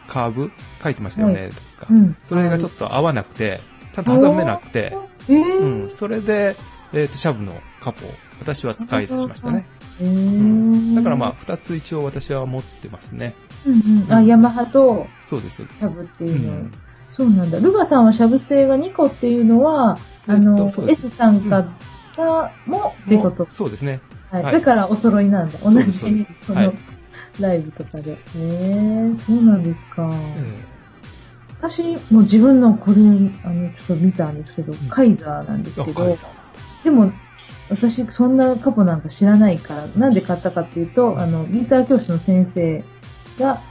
[0.08, 0.52] カーブ
[0.84, 1.94] 書いてましたよね、とか。
[2.20, 3.62] それがちょっと合わなくて、
[3.94, 4.98] ちゃんと挟めなくて、
[5.30, 6.56] えうーん、それで、
[6.94, 7.54] えっ、と、シャブの
[7.86, 8.10] カポを
[8.40, 9.68] 私は使い出しましたね。
[10.02, 13.36] えーだからまあ、二つ一応私は持ってますね。
[13.64, 14.12] うんうん。
[14.12, 15.80] あ、ヤマハとそうです、そうです。
[15.80, 16.54] シャブっていうの。
[16.54, 16.72] うん
[17.16, 17.60] そうなんだ。
[17.62, 21.66] ルガさんはシャブ製が2個っていうのは、あの、S 参加
[22.18, 23.48] がもってこと。
[23.50, 24.02] そうですね。
[24.32, 24.44] はい。
[24.44, 25.58] はいだからお揃いなんだ。
[25.60, 26.74] 同じその、
[27.40, 28.12] ライブとかで。
[28.12, 30.10] へえ、そうなんですか。
[30.12, 30.76] え
[31.58, 32.98] 私も自分のこれ、
[33.44, 36.18] あの、ちょっと見たんですけど、んカイザーなんですけど
[36.84, 37.12] でも、
[37.70, 42.84] 私、そんなカポなんか知らないから、なんで買ったかっていうと、あの、ギター教師の先生
[43.44, 43.62] が、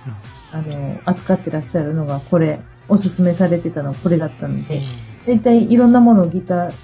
[0.53, 4.83] あの、扱ってらっしゃるのが、これ、おすすめされてたのはこれだったので、
[5.27, 6.75] 大体いろんなものをギター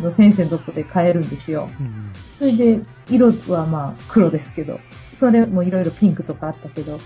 [0.00, 1.68] の先生のとこで買えるんですよ。
[1.80, 4.80] うんそれで、色はまあ黒ですけど、
[5.14, 6.98] それもいろいろピンクとかあったけど、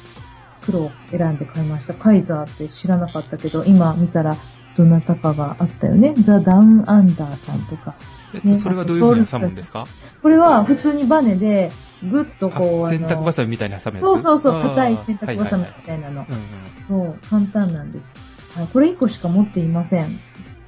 [0.64, 1.92] 黒を選んで買いました。
[1.92, 4.36] カイザーって知らなかったけど、今見たら
[4.76, 6.14] どなたかがあったよね。
[6.24, 7.94] ザ・ダウン・アンダーさんとか。
[8.34, 9.86] えっと、それはどういうふうに挟むんですか？
[10.22, 11.70] これは普通にバネで、
[12.02, 14.04] ぐっとこう、あ洗濯バササミみたいに挟むやつ？
[14.04, 16.26] そうそうそう、硬い洗濯バサミみはいはいはいたいなの。
[16.28, 18.58] うんうんそう、簡単なんです。
[18.58, 20.18] はい、これ1個しか持っていません。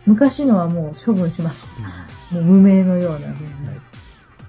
[0.06, 1.66] 昔のはもう処分しまし
[2.30, 2.34] た。
[2.34, 3.52] もう無名のような風に。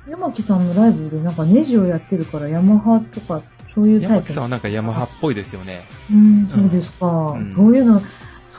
[0.07, 3.43] 山木さんのライブでなんかネジをやってるからヤマハとか
[3.75, 5.81] そういうタイプ山木さんはなんかヤマハっぽいですよね。
[6.11, 7.07] うん、そうですか。
[7.37, 8.01] んそういうの、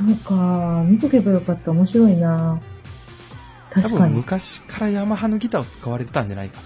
[0.07, 0.85] そうか。
[0.87, 1.71] 見とけばよかった。
[1.71, 2.61] 面白いな。
[3.71, 4.15] 多分確かに。
[4.15, 6.61] 昔からヤマハのギターを使われてたんじゃないか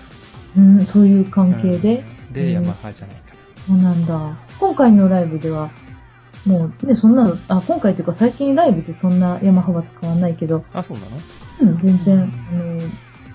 [0.57, 1.57] うん、そういう関な。
[1.59, 1.99] 係で。
[1.99, 3.23] うんで、ヤマハじゃないか
[3.69, 4.37] そうなんだ。
[4.59, 5.71] 今回のライブでは、
[6.45, 10.81] もうね、そんなの、あ、今回っていうか最近ライブでそんなヤマハは使わないけど、な。
[10.81, 11.05] あ、そうな
[11.69, 11.75] の？
[11.75, 12.81] うん、全然、あの、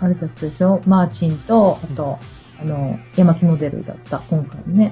[0.01, 0.81] あれだったでしょ？
[0.85, 2.19] マーチンと、あと、
[2.59, 4.91] あの、山木モデルだった、今回ね。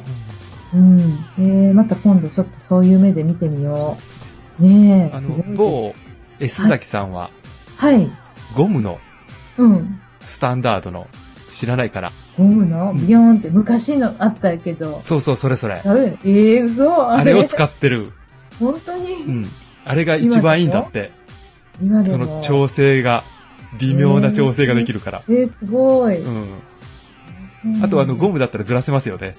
[0.73, 0.99] うん。
[1.37, 4.16] えー、また今度ちょっとそういう目で見てみよう。
[4.59, 5.15] ねえ。
[5.15, 5.93] あの某
[6.39, 7.29] S 崎さんは、
[7.77, 8.11] はい。
[8.55, 8.99] ゴムの
[9.57, 9.97] うん。
[10.25, 11.07] スタンダードの
[11.51, 12.11] 知らないから。
[12.37, 15.01] ゴムのビヨーンって昔のあったけど。
[15.01, 15.75] そうそう、それそれ。
[15.75, 18.11] あれえー、嘘あれを使っってる。
[18.59, 19.47] 本当に、うん。
[19.85, 21.11] あれが一番いいんだって。
[21.81, 22.25] 今でも。
[22.25, 23.23] その調整が、
[23.79, 25.23] 微妙な調整ができるから。
[25.27, 26.21] えー、すごい。
[26.21, 26.33] うん。
[26.35, 26.57] うん
[27.83, 29.33] あとあの、ゴムだったらずらせますよね。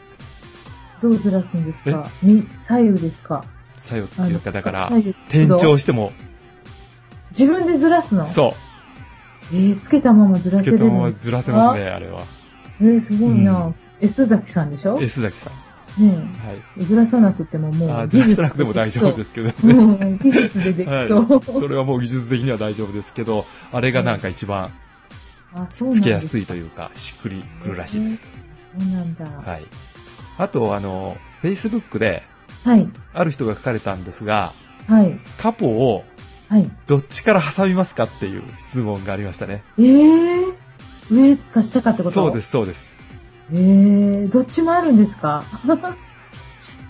[1.00, 2.10] どうずらすんですか？
[2.22, 3.44] み左右ですか？
[3.78, 4.90] 作用っていうか、だから
[5.28, 6.12] 転調しても、
[7.38, 8.26] 自分でずらすの？
[8.26, 8.54] そ
[9.50, 10.52] えー、つけたままずう。
[10.52, 10.78] らせるの？
[10.78, 12.24] つけたままずらせますね、あれは。
[12.80, 15.52] えー、すごいな、うん S 崎さんでしょ？S 崎さん。
[16.00, 16.62] ねはい。
[16.80, 16.84] え。
[16.84, 17.90] ずらさなくてももう。
[17.90, 19.74] あずらさなくても大丈夫ですすけどうね。
[19.74, 21.42] ん、技術でできはいそう。。
[21.42, 24.70] それはもう技術的には大丈夫ですけど、あれがなんか一番
[25.70, 28.26] つけやすいというか、しっくりくるらしいです。
[28.78, 29.24] そうなんだ。
[29.24, 29.64] はい。
[30.36, 32.22] あと、あの、Facebook で、
[32.68, 32.88] はい。
[33.14, 34.52] ある人が書かれたんですが、
[34.86, 35.18] はい。
[35.38, 36.04] カポを
[36.48, 36.70] はい。
[36.86, 39.62] どっちから挟みますかっていう質問がありましたね。
[39.78, 40.54] えー、
[41.10, 42.10] 上か下かってこと？
[42.10, 42.94] そうですす、そうです。
[43.52, 45.44] えー、どっちもあるんですか？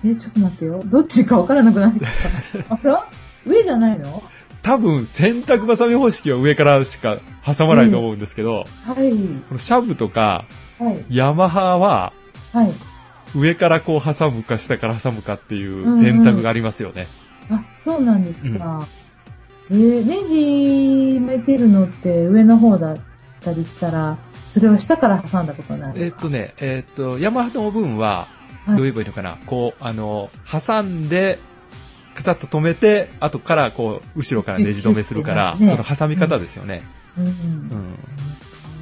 [0.04, 0.80] え、ちょっと待ってよ。
[0.84, 2.74] どっちかわからなくないですか？
[2.74, 3.06] あら？
[3.46, 4.22] 上じゃないの？
[4.62, 9.10] 多分洗濯バサミ方式は上からしか挟まないと思うんですけど、はい。
[9.48, 10.44] このシャブとか
[10.78, 11.04] はい。
[11.08, 12.12] ヤマハは
[12.52, 12.72] はい。
[13.34, 17.06] 上からこう挟むか下から挟むかっていう選択がありますよね。
[17.50, 18.86] あ、そうなんですか。
[19.70, 20.34] えー、ネジ
[21.18, 22.96] 埋めてるのって上の方だっ
[23.40, 24.18] たりしたら、
[24.54, 25.94] それは下から挟んだことない？
[25.96, 31.38] えっとね、えっと、ヤマハの分は、はいどう言えばいいのかな、こう、あの、挟んで、
[32.14, 36.82] カチャッと止めて、後からこう、後ろからネジ止めするから、ねその挟み方ですよね。
[37.16, 37.28] うんう。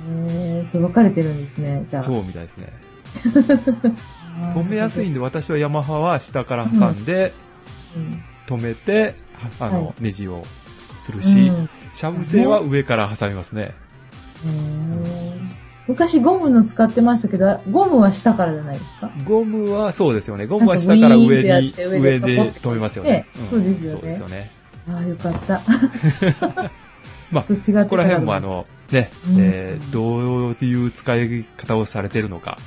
[0.09, 0.23] うんん。
[0.49, 2.03] えー、そう分かれてるんですね、じゃあ。
[2.03, 2.73] そうみたいですね。
[4.55, 7.33] 止めやすいんで、私はヤマハは下から挟んで、
[7.97, 9.17] うん止めて、
[9.59, 10.45] はあの、はいネジを
[10.99, 13.75] するし、うんシャブ製は上から挟みますね。
[15.89, 19.11] 昔ゴムの使ってましたけど、ゴムは下からじゃないですか？
[19.25, 20.47] ゴムはそうですよね。
[20.47, 23.11] ゴムは下から上に、上で止めますよね。
[23.11, 24.51] ねそうですよねそうですよね。
[24.89, 25.63] ああ、よかった。
[27.33, 27.55] まあ、こ
[27.89, 30.19] こら辺もあの、ね、うんえーど
[30.49, 32.59] ういう使い方をされてるのか、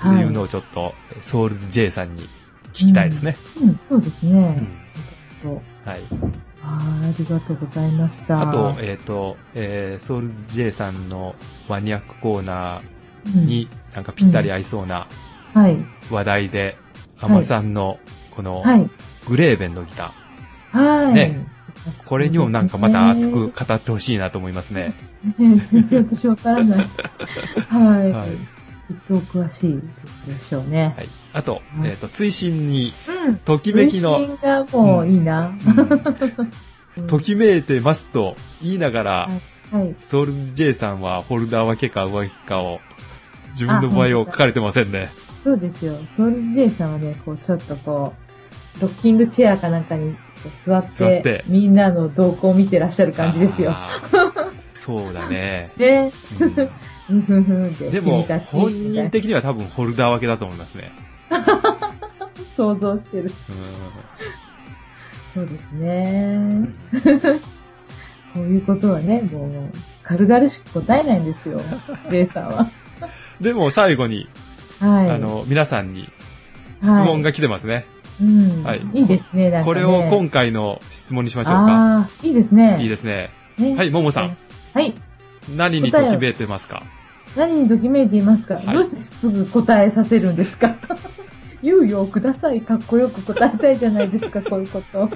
[0.00, 2.22] っていうのをちょっと、ソウルズ J さんに
[2.72, 3.36] 聞きたいですね。
[3.60, 4.56] うん、そうですね。
[4.58, 4.90] うん
[5.86, 6.02] はい。
[6.62, 8.42] あーありがとうございました。
[8.42, 11.34] あと、えっ、と、えーソウルズ J さんの
[11.68, 12.82] マニアックコーナ
[13.24, 15.06] うんーになんかぴったり合いそうな
[15.54, 15.78] はい。
[16.10, 16.76] 話題で、
[17.18, 17.98] アはいマさんの
[18.30, 18.90] このはい。
[19.26, 20.12] グレーベンのギタ
[20.72, 21.14] はい。
[21.14, 24.92] ねー、これにもなんかまた熱く語ってほしいなと思いますね。
[25.38, 26.90] ね全然私わからない。
[27.68, 28.12] はい。
[28.12, 28.59] はい
[28.90, 29.80] きっとお詳しい
[30.26, 30.94] でしょうね。
[30.96, 31.08] はい。
[31.32, 32.92] あと、うんえっ、と、追伸に、
[33.26, 33.36] うん。
[33.36, 35.54] ときめきの、分身がもういいな。
[36.96, 39.30] うんときめいてますと言いながら、は
[39.72, 39.84] い。
[39.84, 39.94] はい。
[39.96, 42.80] ソウルズ J さんはフォルダー分けか上書きかを、
[43.50, 45.08] 自分の場合を書かれてませんね。
[45.44, 45.96] そうですよ。
[46.16, 48.14] ソウルズ J さんはね、こう、ちょっとこ
[48.78, 50.16] う、ロッキングチェアかなんかに
[50.66, 53.72] 座って、座ってみんなの動向を見てらっしゃる感じですよ。
[54.74, 55.70] そうだね。
[55.78, 56.10] ね。
[56.40, 56.70] うん
[57.78, 57.90] で。
[57.90, 60.92] でも、本人的には多分フォルダー分けだと思いますね。
[62.56, 63.24] 想像してる。
[63.24, 63.32] うん
[65.34, 66.68] そうですね。
[68.34, 69.50] こういうことはね、もう、
[70.02, 71.60] 軽々しく答えないんですよ、
[72.10, 72.70] レイさんは。
[73.40, 74.28] でも最後に、
[74.80, 75.10] はい。
[75.10, 76.08] あの、皆さんに
[76.82, 77.84] 質はい問が来てますね。
[78.20, 78.62] うん。
[78.64, 79.64] はいいいですね、なんかね。
[79.64, 81.60] これを今回の質問にしましょうか。
[81.60, 82.78] ああ、いいですね。
[82.80, 83.30] いいですね。
[83.58, 84.36] ねはい、ももさん。
[84.74, 84.94] はい。
[85.48, 86.82] 何にときめいてますか？
[87.36, 90.74] 何にときめいていますか、はいどうしてすぐ答えさせるんですか？
[91.62, 92.62] 猶予をください。
[92.62, 95.08] かっこよく答えたいじゃないですか、 こういうこと。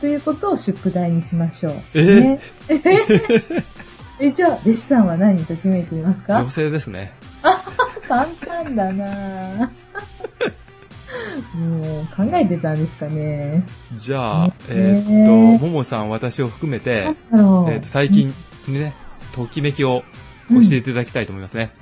[0.00, 1.72] ということを宿題にしましょう。
[1.94, 2.00] え？
[2.00, 2.38] ーね、
[4.20, 6.40] え、じゃあ、弟子さんは何にときめいていますか？
[6.40, 7.12] 女性ですね。
[8.08, 9.68] 簡単だなぁ。
[11.54, 13.64] もう、考えてたんですかね。
[13.92, 17.08] じゃあ、ねえーっと、ももさん、私を含めて。
[17.32, 18.32] えーっと、最近
[18.68, 18.94] にね、
[19.34, 20.02] ときめきを
[20.48, 21.72] 教えていただきたいと思いますね。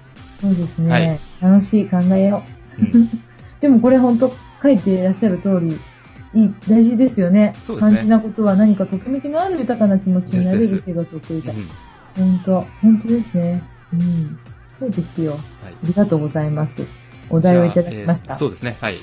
[0.41, 0.91] そうですね。
[0.91, 2.43] はい楽しい考えよ
[2.79, 2.83] う。
[2.83, 3.11] うん
[3.61, 5.79] でもこれ本当書いていらっしゃる通り、
[6.35, 7.55] いい、大事ですよね。
[7.63, 11.55] そうですね肝心なことは何かときめきのある豊かな気持ちになれるですです生活を送りたい。
[11.55, 11.69] うん
[12.15, 13.63] 本当、本当ですね。
[13.95, 14.39] うん。
[14.79, 15.33] そうですよ。
[15.33, 15.41] はい
[15.85, 16.73] ありがとうございます。
[17.31, 18.35] お題をいただきました。
[18.35, 18.77] えーそうですね。
[18.81, 18.99] はい。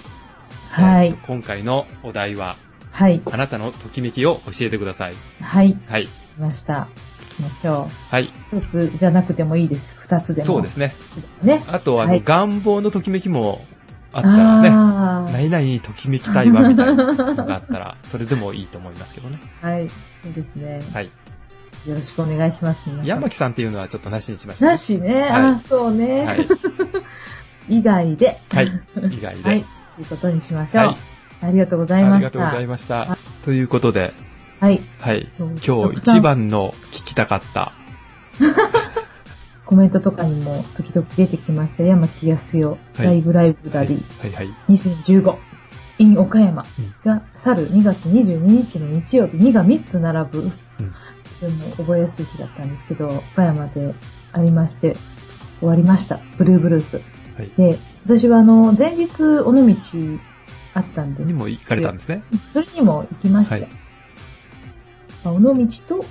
[0.70, 2.58] はい今回のお題は、
[2.92, 3.22] はい。
[3.26, 5.14] あなたのときめきを教えてください。
[5.42, 5.78] はい。
[5.88, 6.08] はい。
[6.08, 6.88] 来ました。
[7.40, 8.32] 行きましょはい。
[8.52, 8.58] う。
[8.58, 9.82] 一つじゃなくてもいいです。
[9.96, 10.46] 二つでも。
[10.46, 10.94] そうですね。
[11.42, 11.64] ね。
[11.68, 13.62] あと、あの、はい願望のときめきも
[14.14, 19.40] あったらね、何々にときめきたいわ、みたいなのがあったら、 それでもいいと思いますけどね。
[19.62, 19.88] はい。
[19.88, 20.80] そうですね。
[20.94, 21.06] はい。
[21.86, 22.80] よろしくお願いします。
[23.04, 25.14] 山木さんっていうのはちょっとなしにしましょう、なしね。
[25.14, 26.26] はいあ、そうね。
[26.26, 26.48] はい。
[27.70, 28.40] 以外で。
[28.54, 28.82] はい。
[29.12, 29.44] 以外で。
[29.44, 29.66] はい。
[29.96, 30.86] ということにしましょう。
[30.88, 30.98] はい
[31.42, 32.16] ありがとうございました。
[32.16, 33.18] ありがとうございました。
[33.46, 34.14] ということで、
[34.60, 34.82] はい。
[35.00, 35.30] はい。
[35.38, 37.74] 今日一番の聞きたかった。
[39.66, 41.84] コメントとかにも時々出てきました。
[41.84, 44.56] 山木康代、はいライブライブラリーはいはい。
[44.70, 45.38] 2015
[46.00, 50.54] in 岡山うんが去る2月22日の日曜日2が3つ並ぶ、うん
[51.40, 53.94] でも覚えやすい日だったんですけど、岡山で
[54.34, 54.98] ありまして、
[55.60, 56.20] 終わりました。
[56.38, 56.96] ブルーブルース。
[57.38, 57.50] はい。
[57.56, 59.76] で、私はあの、前日、尾道
[60.74, 62.24] あったんでにも行かれたんですね。
[62.52, 63.68] それにも行きまして、はい
[65.24, 65.54] まあ尾道
[65.88, 66.06] と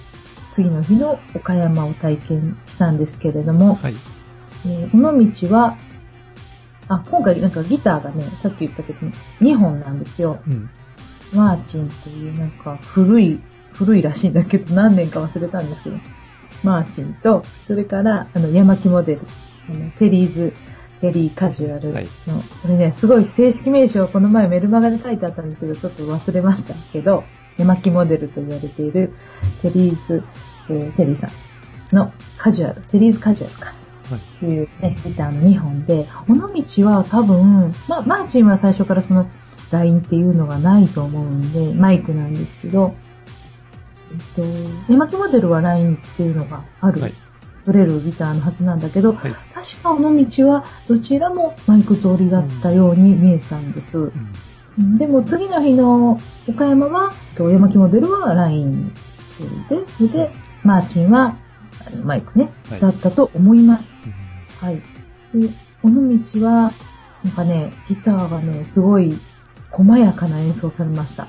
[0.59, 3.95] 次の日の岡山を体験したんですけれども、はい。
[4.67, 5.77] えー尾道は、
[6.89, 8.99] あ、今回なんかギターがね、さっき言ったけど、
[9.41, 10.41] 2本なんですよ。
[10.49, 10.69] うん。
[11.33, 13.41] マーチンというなんか古い、
[13.73, 15.97] 古いらしいんだけど、何年か忘れたんですけど、
[16.65, 19.21] マーチンと、それから、あの、山木モデル、
[19.69, 20.53] あのテリーズ
[21.01, 22.09] テリーカジュアルの、はい
[22.63, 27.25] これね、すごい正式名称、この前メルマガで書いてあったんですけど、ちょっと忘れましたけど、
[27.57, 29.13] 手巻きモデルと言われている
[29.63, 30.25] テリーズ、
[30.71, 31.29] えーテリーさ
[31.93, 33.66] んのカジュアル、テリーズカジュアルか。
[33.66, 33.79] はい
[34.19, 39.29] っていうね、ギターの2本で、尾道は多分、まあ、マーチンは最初からその
[39.71, 42.95] ラインっていうのがないと思うんで、マイクなんですけど、
[44.11, 44.43] えっと、
[44.87, 47.14] 手巻きモデルはラインっていうのがある、はい。
[47.66, 49.33] 取れるギターのはずなんだけど、はい。
[49.53, 53.99] 確か尾道はどちらもマイク通りだったように見えたんです。
[53.99, 54.12] うん
[54.97, 58.95] でも次の日の岡山は、と山木モデルはラインで、
[59.97, 60.31] それで、
[60.69, 61.37] マーチンは
[62.05, 63.87] マイクね、はいだったと思います。
[64.07, 64.29] うん
[64.61, 64.77] はい。
[65.35, 65.49] で、
[65.85, 66.73] 尾道は、
[67.25, 69.19] なんかね、ギターがね、すごい
[69.71, 71.29] 細やかな演奏されました。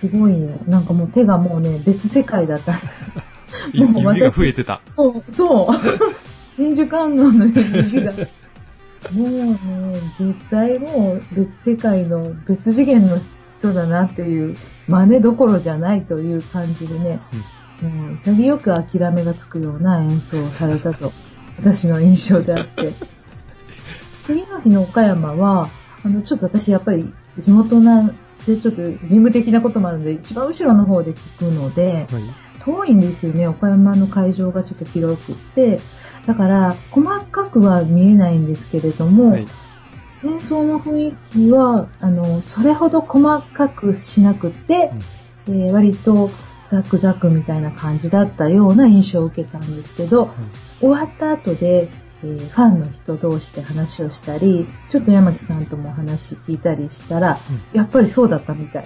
[0.00, 2.74] すごいね、なんかもう手がもうね、別世界だった。
[3.72, 4.80] い指が増えてた。
[4.96, 5.76] そう、そう。
[6.56, 8.12] 千手観音の指が。
[9.12, 9.58] もうね、
[10.18, 13.18] 絶対もう別世界の別次元の
[13.58, 14.56] 人だなっていう、
[14.88, 17.20] 真似どころじゃないという感じでね、
[17.82, 21.12] もう潔く諦めがつくような演奏をされたと、
[21.58, 22.92] 私の印象であって。
[24.26, 25.68] 次の日の岡山は、
[26.04, 28.06] あの、ちょっと私やっぱり地元なん
[28.46, 32.06] で、ちょっと事務的なこともあるので、一番後ろの方で聞くので、はい。
[32.60, 35.80] 遠いんですよね、岡山の会場がちょっと広くって。
[36.26, 39.46] だから、細かくは見えないんですけれども、はい。
[40.22, 44.92] 演奏の雰囲気は、あの、それほど細かくしなくって、
[45.48, 46.30] えー割と
[46.70, 50.30] ザクザクみたいな感じだったような印象を受けたんですけど、
[50.78, 51.88] 終わった後で、
[52.22, 57.38] えーファンの人同士で話をしたり、ちょっと山木さんともお話聞いたりしたら、
[57.72, 58.84] やっぱりそうだったみたい。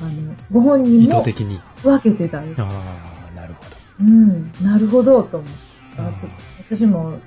[0.00, 1.60] あの、ご本意人も図的に。
[1.82, 3.70] 分けてたんですああ、なるほど。
[4.00, 5.56] うん、なるほど、と思って。
[5.98, 6.12] あ
[6.60, 7.18] 私も、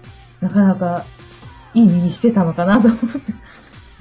[0.41, 1.05] なかなか、
[1.73, 3.07] いい耳してたのかなと思って。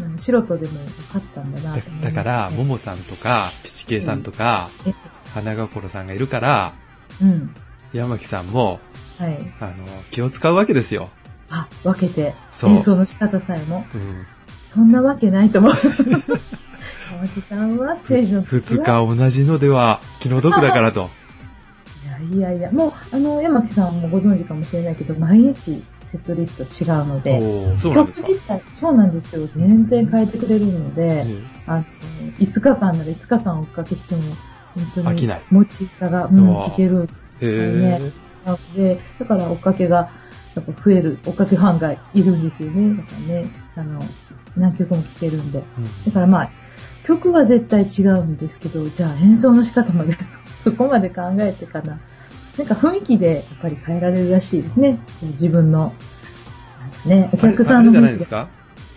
[0.01, 4.95] うん素人でも分かったんだなだから、ももさんとか、ピチケイさんとか、え
[5.35, 6.75] 花心さんがいるから、
[7.21, 7.55] うん。
[7.93, 8.81] 山木さんも、
[9.19, 9.39] はい。
[9.61, 9.75] あの、
[10.11, 11.11] 気を使うわけですよ。
[11.51, 13.87] あ、分けて、そう演奏の仕方さえも。
[13.95, 14.25] うん。
[14.71, 15.73] そんなわけないと思う。
[17.11, 21.11] 山木さんはステージの二日同じのでは気の毒だからと。
[22.31, 28.29] いやいやいや、もう、あの、山木さんもご存知かもしれないけど、毎日セットリスト違うので、そうなんですか。
[28.81, 29.47] そうなんですよ。
[29.47, 31.85] 全然変えてくれるので、えあの、
[32.39, 34.23] 5日間なら5日間おかけしても、
[34.79, 37.09] 本当に飽きない持ちさが、うん、うわいける
[37.41, 38.13] え
[38.45, 39.97] へなので、だから追っかけが、
[40.55, 42.97] やっぱ増える、追っかけファンがいるんですよね。
[42.97, 44.01] だからね、あの、
[44.57, 45.61] 何曲も聴けるんで。
[45.61, 46.51] ぇだからまあ、
[47.05, 50.17] 曲は絶対違うんですけど、じゃあ演奏の仕方まで、
[50.65, 51.99] そこまで考えてかな。
[52.57, 54.99] なんか雰囲気でやっぱり変えられるらしいですね。
[55.23, 55.93] 自分の。
[57.05, 58.49] ね、お客さんのじゃないですか？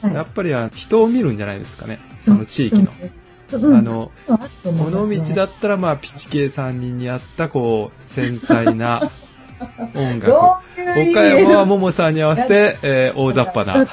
[0.02, 2.00] はいやっぱりあ人を見るんじゃないですかね。
[2.20, 2.92] その地域の。
[3.00, 3.12] うん。
[3.58, 9.12] あの、そうあると思いますね尾道だったら、まあ、ピチケイさんに似合った、こう、繊細な
[9.96, 10.34] 音楽。
[10.34, 13.86] 岡山はももさんに合わせて、えー大雑把な。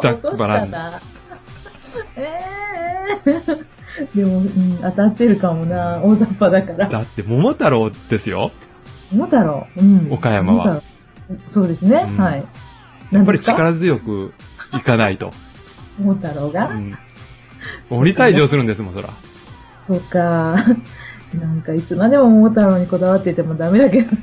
[0.00, 1.00] ざっくばらん落としたな
[2.16, 6.00] えー、でも、うん、当たってるかもな。
[6.02, 6.88] 大雑把だから。
[6.88, 8.52] だって、桃太郎ですよ。
[9.10, 9.66] 桃太郎？
[9.76, 10.12] うん。
[10.12, 10.82] 岡山は。
[11.48, 12.06] そうですね。
[12.08, 12.44] うんはい。
[13.10, 14.34] やっぱり力強く
[14.74, 15.32] いかないと。
[15.98, 16.98] 桃太郎が、うん。
[17.90, 19.08] 鬼退場するんですもん、そら。
[19.86, 20.18] そうか。
[21.38, 24.08] なんかいつまでも桃太郎にこだわっててもダメだけど。
[24.08, 24.16] はい。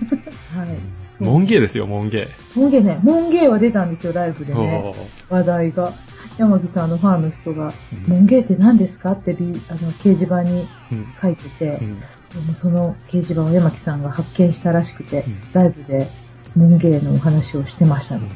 [1.18, 2.28] そう門芸ですよ、門芸。
[2.56, 3.00] モンゲーね。
[3.04, 4.94] モンゲーは出たんですよ、ライブでおね。
[4.96, 5.94] ー話題が。
[6.38, 9.14] 山木さんのファンの人が、うんモンゲーって何ですか？
[9.14, 12.06] ってリあの掲示板にうん書いてて、うんで
[12.46, 16.10] もその掲示板を山木さんが発見したらしくて、うんライブで
[16.54, 18.30] モンゲーのお話をしてましたね。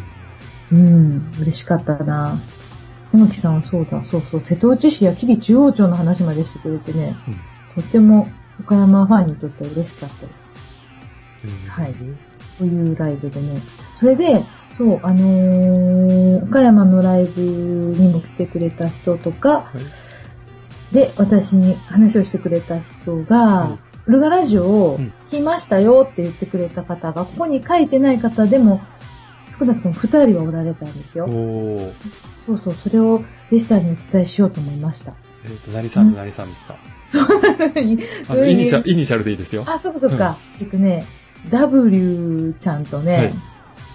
[0.72, 2.40] うん、嬉しかったな
[3.12, 7.16] 山木さんはそうだ、そうそう、瀬戸内市や吉備中央町の話までしてくれてね、
[7.76, 8.28] とっても
[8.60, 10.26] 岡山ファンにとっては嬉しかった。
[10.28, 10.40] です。
[11.46, 11.94] うんはい。
[12.58, 13.62] そういうライブでね。
[14.00, 14.44] それで、
[14.78, 19.72] そう、あのー、岡山のライブにも来てくれた人とか、は
[20.92, 20.94] い。
[20.94, 25.06] で、私に話をしてくれた人が、ウルガラジオをうん。
[25.30, 28.82] 聞きましたよって言ってくれた方が、ここに書いてない方でも、
[29.60, 31.28] 少なくとも二人はおられたんですおよ。
[31.28, 31.94] ー。
[32.46, 35.14] そうそう、それをレスターにお伝えしようと思いました。
[35.46, 36.78] えっと、何さんと何さんですか？
[37.08, 37.24] そう
[38.30, 39.64] あの、イニシャル、イニシャルでいいですよ。
[39.68, 40.38] あ、そうかそうか。
[40.62, 41.06] えっとね、
[41.50, 43.34] W ちゃんとね、はい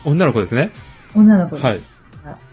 [0.05, 0.71] 女の子ですね。
[1.15, 1.65] 女の子です。
[1.67, 1.81] はい。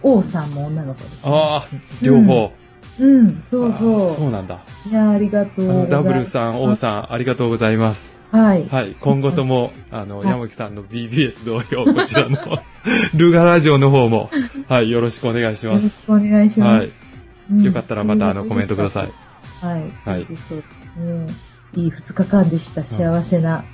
[0.04, 1.68] O さんも女の子です、ああ、
[2.02, 2.54] 両方。
[3.00, 4.60] うん、そうあそーそうなんだ。
[4.86, 4.90] う。
[4.90, 5.90] いや、ありがとうございます。
[5.90, 8.21] ダブルさん、オーさん、ありがとうございます。
[8.32, 8.68] はい。
[8.68, 8.96] はい。
[9.00, 12.38] 今後とも、 あの、はい山木さんの BBS 同様、こちらの
[13.14, 14.30] ルガラジオの方も、
[14.70, 15.84] はい、よろしくお願いします。
[16.08, 16.72] よろしくお願いします。
[16.72, 16.92] はい。
[17.52, 19.12] うんよかったらまたあのコメントください。。
[19.60, 19.84] はい。
[20.06, 20.22] はい。
[20.22, 22.84] いい2日間でした。
[22.84, 23.66] 幸せな。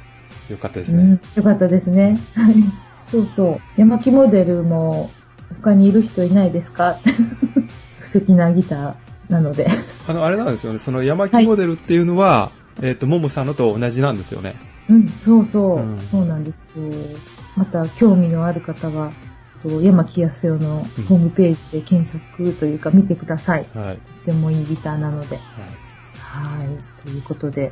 [0.49, 1.03] よかったですね。
[1.03, 1.19] うん。
[1.35, 2.19] よかったですね。
[2.35, 2.55] はい。
[3.11, 3.61] そうそう。
[3.79, 5.11] 山木モデルも
[5.61, 6.97] 他にいる人いないですか？
[8.11, 8.93] 素敵なギター
[9.29, 9.69] なので。
[10.07, 10.79] あの、あれなんですよね。
[10.79, 12.51] その山木モデルっていうのは、
[12.81, 14.55] えっ、と、ももさんのと同じなんですよね。
[14.89, 15.77] うん、そうそう。
[15.77, 17.17] うんそうなんですよ。
[17.55, 19.11] また興味のある方は、
[19.63, 23.67] と山木康代のホームページで検索というか見てください。
[23.73, 23.85] はい。
[23.87, 23.97] はい。
[23.97, 25.37] とてもいいギターなので。
[26.19, 27.03] はい。
[27.03, 27.71] ということで、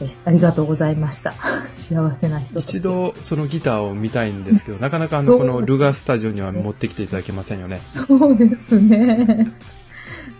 [0.00, 1.34] えありがとうございました。
[1.88, 2.80] 幸せな人一。
[2.80, 7.80] 度そのギターを見たいんですけど、なかなかあの、このルガースタジオには持ってきていただけませんよね。
[7.92, 9.52] そうですね。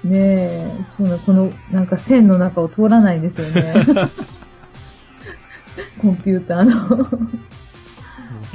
[0.04, 3.84] ねえ、そうな、この、なんか線の中を通らないんですよね。
[6.00, 7.08] コンピューターの。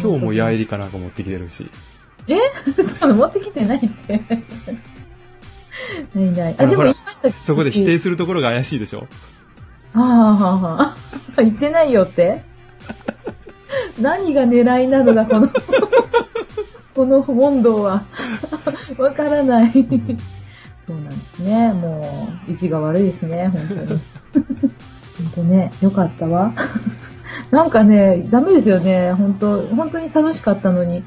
[0.01, 1.69] 今日もヤエリかなんか持ってきてるし。
[2.27, 2.37] え？
[2.99, 4.21] そう持ってきてないって。
[6.15, 6.55] ないない。
[6.57, 9.07] あ、でも言いましたそこで否定するところが怪しいでしょ？
[9.93, 10.95] はあはあは
[11.37, 11.41] あ。
[11.41, 12.43] 言ってないよって？
[13.99, 15.49] 何が狙いなのだ、この、
[16.95, 18.03] この問答は。
[18.97, 19.71] わからない。
[20.89, 21.71] そうなんですね。
[21.73, 23.87] もう、意地が悪いですね、本当に。
[23.89, 24.01] 本
[25.35, 26.51] 当ね、よかったわ。
[27.51, 29.13] なんかね、ダメですよね。
[29.13, 31.03] 本当本当に楽しかったのに。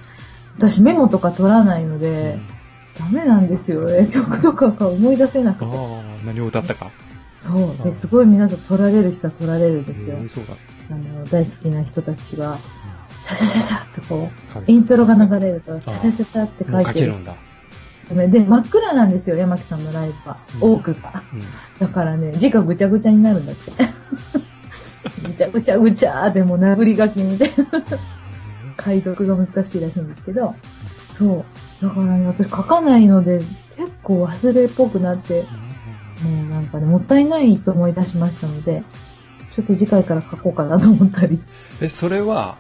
[0.57, 2.39] 私メモとか取らないので、
[2.97, 4.07] ダメなんですよね。
[4.13, 5.65] 曲とかが思い出せなくて。
[5.65, 6.89] ああ、何を歌ったか。
[7.43, 7.83] そう。
[7.83, 10.29] で、すごい皆さん取られる人は取られるんですよえー。
[10.29, 10.55] そうだ。
[10.91, 12.57] あの、大好きな人たちが、
[13.27, 14.31] シャシャシャシャってこ
[14.61, 16.85] う、イントロが流れると、シャシャシャシャって書いてる。
[16.85, 17.35] 書けるんだ。
[18.09, 20.39] で、真っ暗なんですよ、山木さんのライブは。
[20.61, 21.23] うん多くが。
[21.33, 21.43] うん。
[21.79, 23.73] だからね、字がぐちゃぐちゃになるんだって。
[25.27, 27.83] ぐちゃぐちゃぐちゃーでも殴り書きみたいな。
[28.77, 30.55] 解読が難しいらしいんですけど、
[31.17, 31.45] そう。
[31.83, 33.39] だからね、私書かないので、
[33.77, 35.45] 結構忘れっぽくなって、
[36.23, 38.83] もうなんかね、もったいないと思い出しましたので、
[39.55, 41.41] ちょっと次回から書こうかなと思ったり。
[41.81, 42.57] え、それは、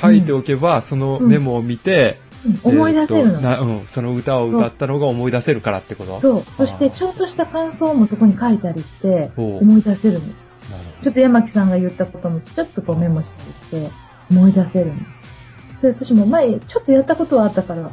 [0.00, 3.40] 書いておけば、そのメモを見て、うん思い出せるの。
[3.40, 6.20] えーうん、その歌を歌ったのが思い出せるからってこと？
[6.20, 6.44] そう。
[6.56, 10.48] そして、ちょっとした感想もそこに書いたりして、思い出せるんです。
[10.70, 13.90] なるほちょっと山木さんが言ったこともちょっとこうメモしたりして、
[14.30, 15.80] 思い出せるんです。
[15.80, 17.90] それ私も前、ちょっとやったことはあったから、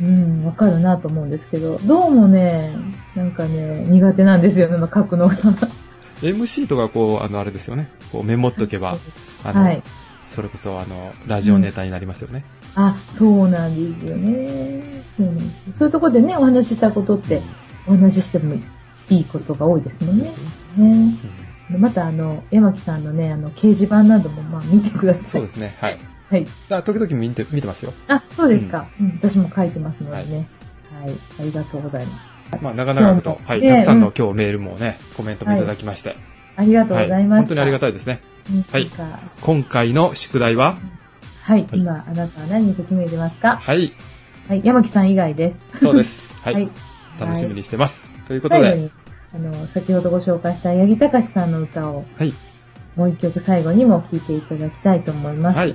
[0.00, 2.76] うん、わかるなと思うんですけど、どうもね、
[3.14, 5.36] なんかね、苦手なんですよね、書くのが。
[6.22, 7.88] MC とかこう、あの、あれですよね。
[8.10, 8.98] こうメモっとけば、
[9.44, 9.82] あの、はい。
[10.22, 12.44] それこそ、あの、ラジオネタになりますよね。
[12.74, 14.82] あ、そうなんですよね。
[15.16, 17.42] そうなんですよそういうところでね、お話ししたことって、
[17.86, 18.54] お話ししても
[19.10, 20.24] いいことが多いですもんね。
[20.24, 20.34] ね
[20.78, 25.24] うんまた、あの、山木さんのね、あの、掲示板なども、まあ、見てください。
[25.26, 25.74] そうですね。
[25.80, 25.98] はい。
[26.28, 26.46] はい。
[26.70, 27.94] あ時々見て、見てますよ。
[28.08, 28.88] あ、そうですか。
[29.00, 30.48] うん、私も書いてますのでね。
[31.00, 31.16] はい。
[31.40, 32.32] ありがとうございます。
[32.60, 36.16] まあ、長々とはい、ねたくさんのうん今日メールもね、コメントもいただきまして。
[36.56, 37.36] ありがとうございました。
[37.36, 37.90] 本当にありがたい。
[37.90, 38.20] いですね。
[38.50, 38.90] うんはい
[39.40, 40.76] 今回の宿題は、
[41.42, 41.66] はい。
[41.72, 43.56] 今、あなたは何にときめいてますか？
[43.56, 43.92] はい、
[44.48, 44.62] はい。
[44.64, 45.80] 山木さん以外です。
[45.80, 46.34] そうです。
[46.42, 46.54] はい。
[46.54, 46.68] はい。
[47.20, 48.14] 楽しみにしてます。
[48.26, 48.90] ということで、最後に、
[49.34, 52.32] あの、先ほどご紹介した八木隆さんの歌を、はい。
[52.96, 55.58] もう一曲最後にも聴いていただきたいと思います。
[55.58, 55.74] はい。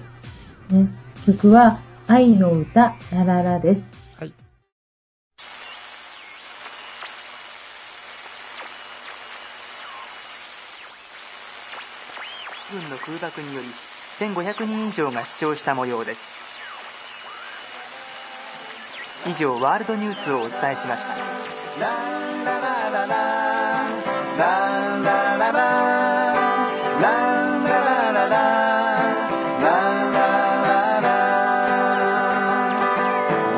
[0.69, 0.89] ね、
[1.25, 3.81] 曲は、愛の歌、ラララです。
[4.19, 4.33] はい。
[12.71, 13.67] 軍の空爆により
[14.19, 16.25] 1500人以上が死傷した模様です。
[19.27, 21.09] 以上ワールドニュースをお伝えしました。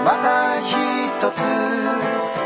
[0.04, 0.72] また一
[1.32, 1.42] つ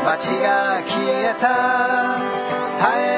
[0.04, 3.13] 街が消えた。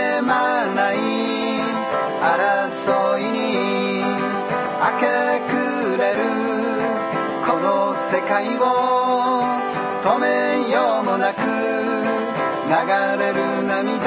[8.29, 9.45] 界を
[10.03, 11.45] 止めようもなく流
[13.23, 14.05] れる涙。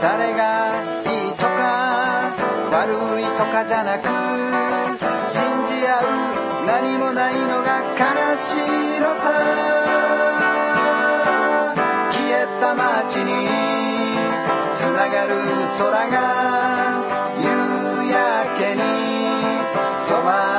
[0.00, 0.70] 誰が
[1.04, 2.30] いいとか
[2.70, 4.06] 悪いとかじゃなく
[5.28, 6.04] 信じ合う
[6.66, 9.32] 何もないのが悲しいのさ。
[12.12, 13.48] 消えた街に
[14.76, 15.34] つながる
[15.76, 16.16] 空が
[17.42, 17.46] 夕
[18.12, 18.80] 焼けに
[20.06, 20.57] 染まる。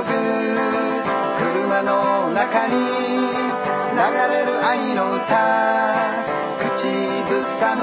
[0.00, 3.98] ぐ車の中に流
[4.34, 5.26] れる愛の歌
[6.76, 6.88] 口
[7.28, 7.82] ずさむ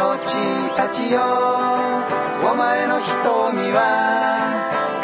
[0.00, 0.16] 命
[0.76, 1.20] たちよ。
[2.50, 3.82] お前の瞳は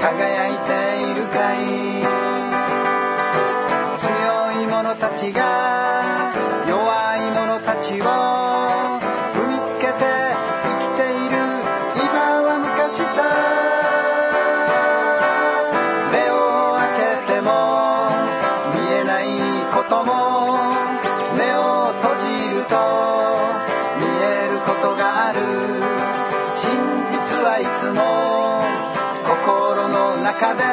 [0.01, 1.57] 輝いているかい？
[4.01, 6.33] 強い者たちが
[6.67, 8.46] 弱い者たちを
[27.49, 27.65] はい。
[27.79, 28.03] つも
[29.23, 30.65] 心の中で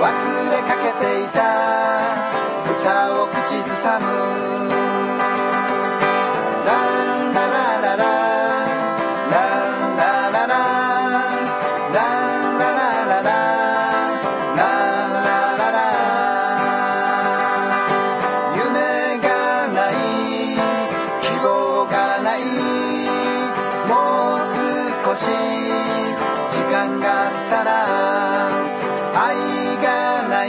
[0.00, 0.08] 忘
[0.50, 2.16] れかけていた
[2.80, 4.59] 歌を口ずさむ
[25.20, 27.70] し時間があったら
[29.26, 29.36] 愛
[29.84, 30.48] がない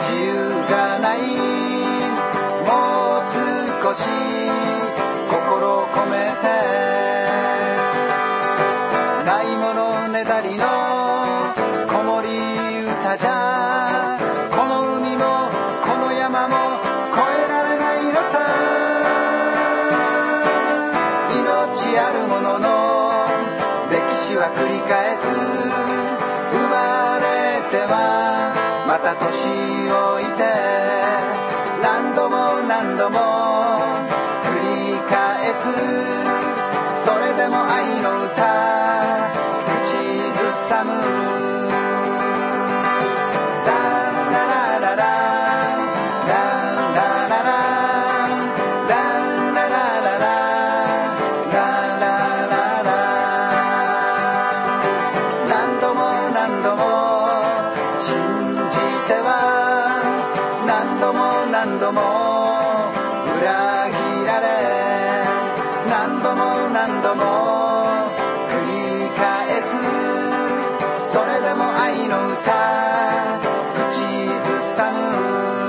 [0.00, 0.30] 自由
[0.70, 1.18] がない
[2.62, 2.70] も
[3.18, 3.22] う
[3.82, 4.06] 少し
[5.28, 6.61] 心を込めて
[24.42, 25.22] は繰り返す
[26.50, 27.94] 生まれては
[28.88, 29.46] また年
[29.86, 30.42] 老いて
[31.80, 33.20] 何度も何度も
[34.42, 34.58] 繰
[34.90, 35.62] り返す。
[37.04, 39.30] それでも愛の歌
[39.82, 39.94] 口
[40.38, 41.51] ずさむ。
[71.12, 73.40] それでも愛の歌
[73.90, 75.61] 口ずさむ。